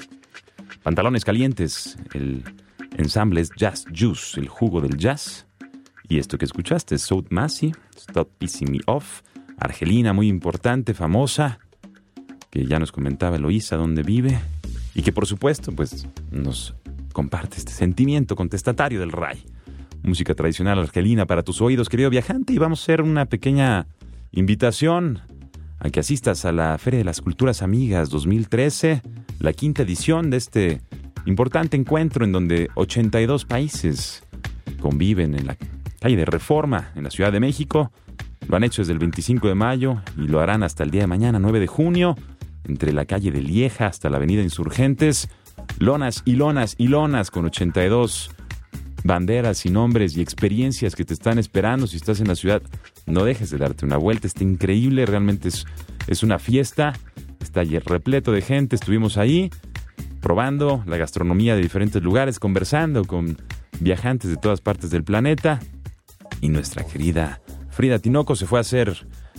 [0.84, 1.97] Pantalones calientes.
[2.13, 2.43] El
[2.97, 5.45] ensamble es Jazz Juice, el jugo del jazz.
[6.07, 9.22] Y esto que escuchaste es South Massey, Stop Pissing Me Off.
[9.59, 11.59] Argelina, muy importante, famosa,
[12.49, 14.39] que ya nos comentaba Eloísa dónde vive.
[14.95, 16.74] Y que por supuesto, pues nos
[17.13, 19.43] comparte este sentimiento contestatario del Ray.
[20.01, 22.53] Música tradicional argelina para tus oídos, querido viajante.
[22.53, 23.88] Y vamos a hacer una pequeña
[24.32, 25.22] invitación
[25.80, 29.01] a que asistas a la Feria de las Culturas Amigas 2013,
[29.39, 30.82] la quinta edición de este
[31.25, 34.23] importante encuentro en donde 82 países
[34.82, 35.57] conviven en la
[35.99, 37.91] calle de Reforma, en la Ciudad de México.
[38.47, 41.07] Lo han hecho desde el 25 de mayo y lo harán hasta el día de
[41.07, 42.15] mañana, 9 de junio,
[42.65, 45.30] entre la calle de Lieja hasta la avenida Insurgentes.
[45.77, 48.32] Lonas y lonas y lonas con 82
[49.03, 51.87] banderas y nombres y experiencias que te están esperando.
[51.87, 52.61] Si estás en la ciudad.
[53.05, 55.65] No dejes de darte una vuelta, está increíble, realmente es,
[56.07, 56.93] es una fiesta,
[57.39, 59.49] está repleto de gente, estuvimos ahí
[60.21, 63.37] probando la gastronomía de diferentes lugares, conversando con
[63.79, 65.59] viajantes de todas partes del planeta.
[66.41, 68.93] Y nuestra querida Frida Tinoco se fue a hacer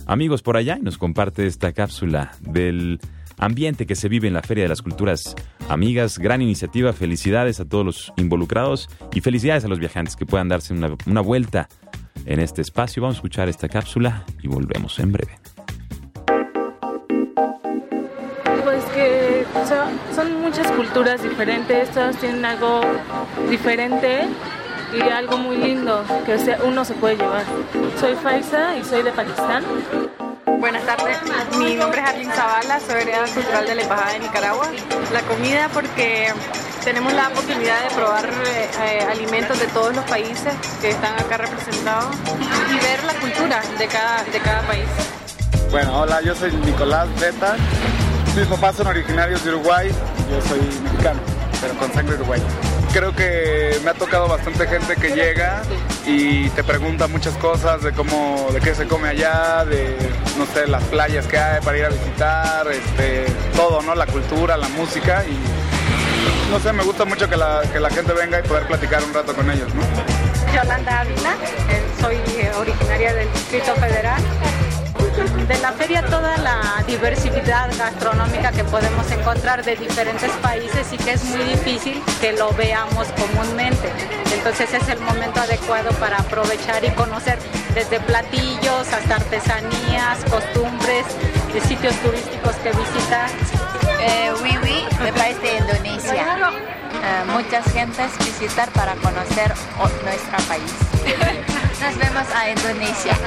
[0.05, 2.99] amigos por allá y nos comparte esta cápsula del
[3.41, 5.35] ambiente que se vive en la Feria de las Culturas
[5.67, 6.17] Amigas.
[6.17, 10.73] Gran iniciativa, felicidades a todos los involucrados y felicidades a los viajantes que puedan darse
[10.73, 11.67] una, vuelta
[12.25, 13.01] en este espacio.
[13.01, 15.39] Vamos a escuchar esta cápsula y volvemos en breve.
[18.63, 22.81] Pues que sea, son muchas culturas diferentes, todas tienen algo
[23.49, 24.27] diferente
[24.93, 27.43] y algo muy lindo que uno se puede llevar.
[27.99, 29.63] Soy Faisa y soy de Pakistán.
[30.59, 31.17] Buenas tardes,
[31.57, 34.67] mi nombre es Arlene Zavala, soy heredera cultural de la Embajada de Nicaragua.
[35.11, 36.27] La comida porque
[36.83, 42.15] tenemos la oportunidad de probar eh, alimentos de todos los países que están acá representados
[42.69, 44.85] y ver la cultura de cada, de cada país.
[45.71, 47.55] Bueno, hola, yo soy Nicolás Beta.
[48.35, 49.89] Mis papás son originarios de Uruguay,
[50.29, 51.19] yo soy mexicano,
[51.59, 52.45] pero con sangre uruguaya.
[52.93, 55.61] Creo que me ha tocado bastante gente que llega
[56.05, 59.95] y te pregunta muchas cosas de cómo, de qué se come allá, de,
[60.37, 63.25] no sé, las playas que hay para ir a visitar, este,
[63.55, 63.95] todo, ¿no?
[63.95, 68.11] La cultura, la música y, no sé, me gusta mucho que la, que la gente
[68.11, 69.83] venga y poder platicar un rato con ellos, ¿no?
[70.53, 71.35] Yolanda Ávila,
[71.69, 74.21] eh, soy eh, originaria del Distrito Federal.
[75.47, 81.13] De la feria toda la diversidad gastronómica que podemos encontrar de diferentes países y que
[81.13, 83.91] es muy difícil que lo veamos comúnmente.
[84.33, 87.37] Entonces es el momento adecuado para aprovechar y conocer
[87.73, 91.05] desde platillos hasta artesanías, costumbres,
[91.53, 93.29] de sitios turísticos que visitar.
[94.01, 96.25] Eh, Wiwi, de país de Indonesia.
[97.03, 99.53] Eh, muchas gentes visitar para conocer
[100.03, 100.71] nuestro país.
[101.81, 103.17] Nos vemos a Indonesia.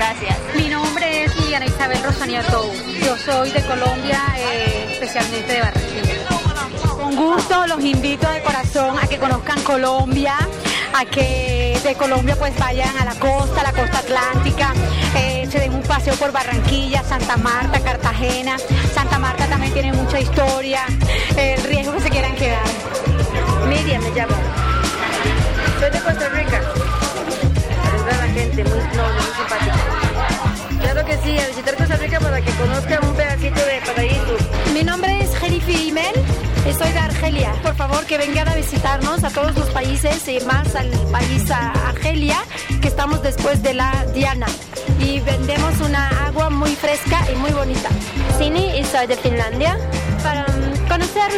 [0.00, 0.38] Gracias.
[0.56, 2.72] Mi nombre es Liliana Isabel Rosanía Tou.
[3.04, 6.14] Yo soy de Colombia, eh, especialmente de Barranquilla.
[6.88, 10.36] Con gusto los invito de corazón a que conozcan Colombia,
[10.94, 14.72] a que de Colombia pues vayan a la costa, a la costa atlántica,
[15.16, 18.56] eh, se den un paseo por Barranquilla, Santa Marta, Cartagena.
[18.94, 20.80] Santa Marta también tiene mucha historia,
[21.36, 22.64] el riesgo que se quieran quedar.
[23.68, 24.34] Miriam me llamo.
[25.78, 26.62] Soy de Costa Rica.
[28.10, 29.89] Es la gente, muy noble, muy simpática.
[31.10, 34.36] Que sí, a visitar Costa Rica para que conozcan un pedacito de paraíso.
[34.72, 36.14] Mi nombre es Jerifi Imel,
[36.78, 37.52] soy de Argelia.
[37.64, 41.72] Por favor, que vengan a visitarnos a todos los países y más al país a
[41.88, 42.36] Argelia
[42.80, 44.46] que estamos después de la Diana
[45.00, 47.88] y vendemos una agua muy fresca y muy bonita.
[48.38, 49.76] Cini y soy de Finlandia
[50.22, 50.46] para
[50.88, 51.32] conocer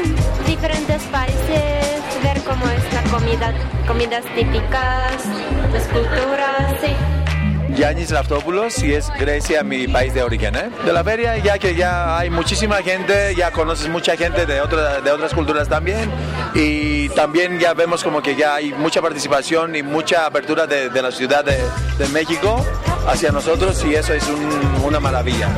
[0.46, 3.54] diferentes países, ver cómo es la comida,
[3.86, 5.24] comidas típicas,
[5.72, 7.31] las culturas, sí.
[7.74, 10.54] Yanis Laftopoulos y es Grecia mi país de origen.
[10.56, 10.70] ¿eh?
[10.84, 15.00] De la feria ya que ya hay muchísima gente, ya conoces mucha gente de, otra,
[15.00, 16.10] de otras culturas también
[16.54, 21.02] y también ya vemos como que ya hay mucha participación y mucha apertura de, de
[21.02, 21.58] la ciudad de,
[21.98, 22.64] de, México
[23.06, 25.48] hacia nosotros y eso es un, una maravilla.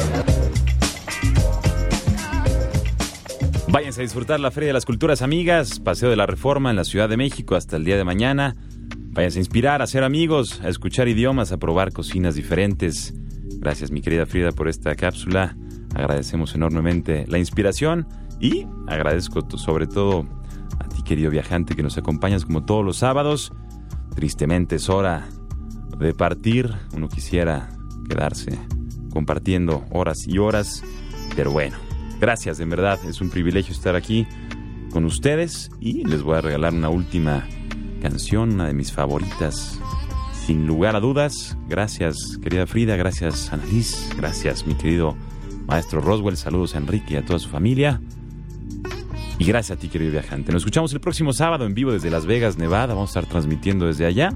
[3.68, 6.84] Váyanse a disfrutar la Feria de las Culturas Amigas, Paseo de la Reforma en la
[6.84, 8.54] Ciudad de México hasta el día de mañana.
[9.14, 13.14] Váyanse a inspirar, a ser amigos, a escuchar idiomas, a probar cocinas diferentes.
[13.60, 15.56] Gracias, mi querida Frida, por esta cápsula.
[15.94, 18.08] Agradecemos enormemente la inspiración
[18.40, 20.26] y agradezco sobre todo
[20.80, 23.52] a ti, querido viajante, que nos acompañas como todos los sábados.
[24.16, 25.28] Tristemente es hora
[25.96, 26.74] de partir.
[26.92, 27.68] Uno quisiera
[28.08, 28.58] quedarse
[29.12, 30.82] compartiendo horas y horas,
[31.36, 31.76] pero bueno,
[32.20, 34.26] gracias, en verdad, es un privilegio estar aquí
[34.90, 37.46] con ustedes y les voy a regalar una última
[38.04, 39.80] canción, una de mis favoritas.
[40.44, 45.16] Sin lugar a dudas, gracias querida Frida, gracias Annalise, gracias mi querido
[45.66, 48.02] maestro Roswell, saludos a Enrique y a toda su familia.
[49.38, 50.52] Y gracias a ti querido viajante.
[50.52, 52.92] Nos escuchamos el próximo sábado en vivo desde Las Vegas, Nevada.
[52.92, 54.34] Vamos a estar transmitiendo desde allá.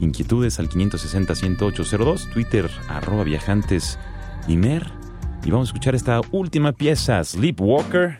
[0.00, 3.98] Inquietudes al 560-10802, Twitter arroba viajantes
[4.48, 4.56] y
[5.50, 8.16] vamos a escuchar esta última pieza, Sleepwalker.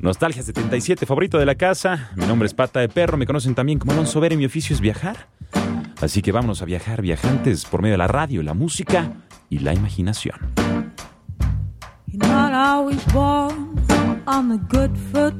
[0.00, 2.10] Nostalgia 77, favorito de la casa.
[2.16, 4.80] Mi nombre es Pata de Perro, me conocen también como Alonso Vera mi oficio es
[4.80, 5.28] viajar.
[6.00, 9.12] Así que vámonos a viajar, viajantes, por medio de la radio, la música
[9.48, 10.36] y la imaginación.
[12.06, 13.02] You're not always
[14.26, 15.34] on the good foot.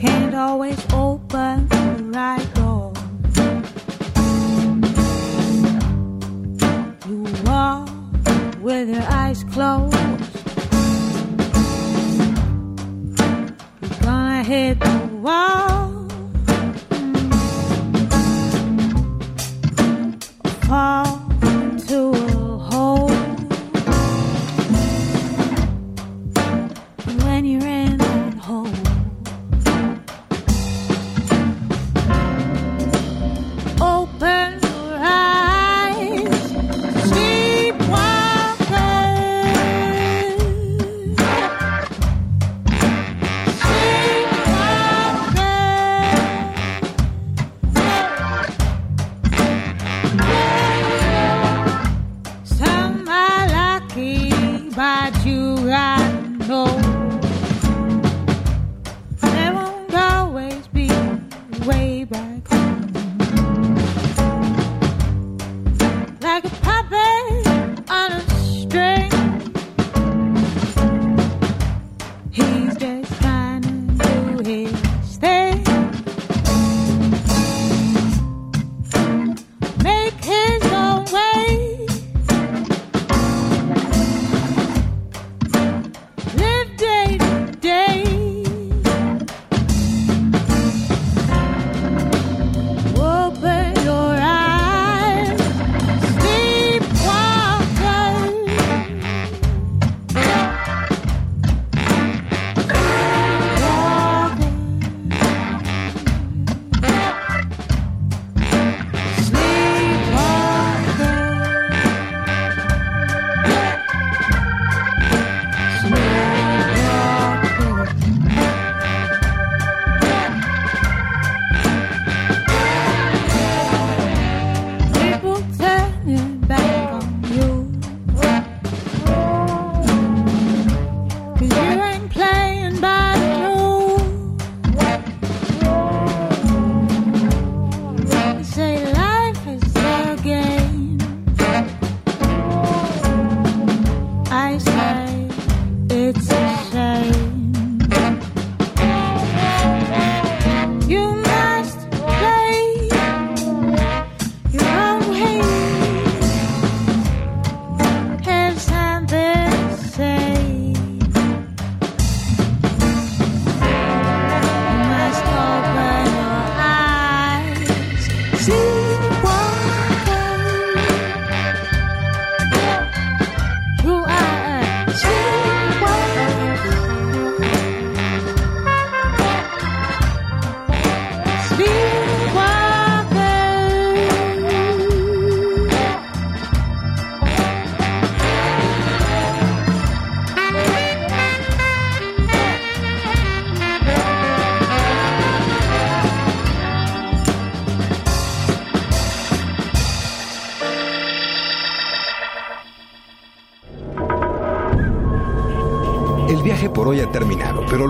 [0.00, 2.40] Can't always open the.
[7.06, 7.88] You walk
[8.62, 10.29] with your eyes closed.
[14.50, 16.08] Hit the wall.
[20.66, 21.09] Fall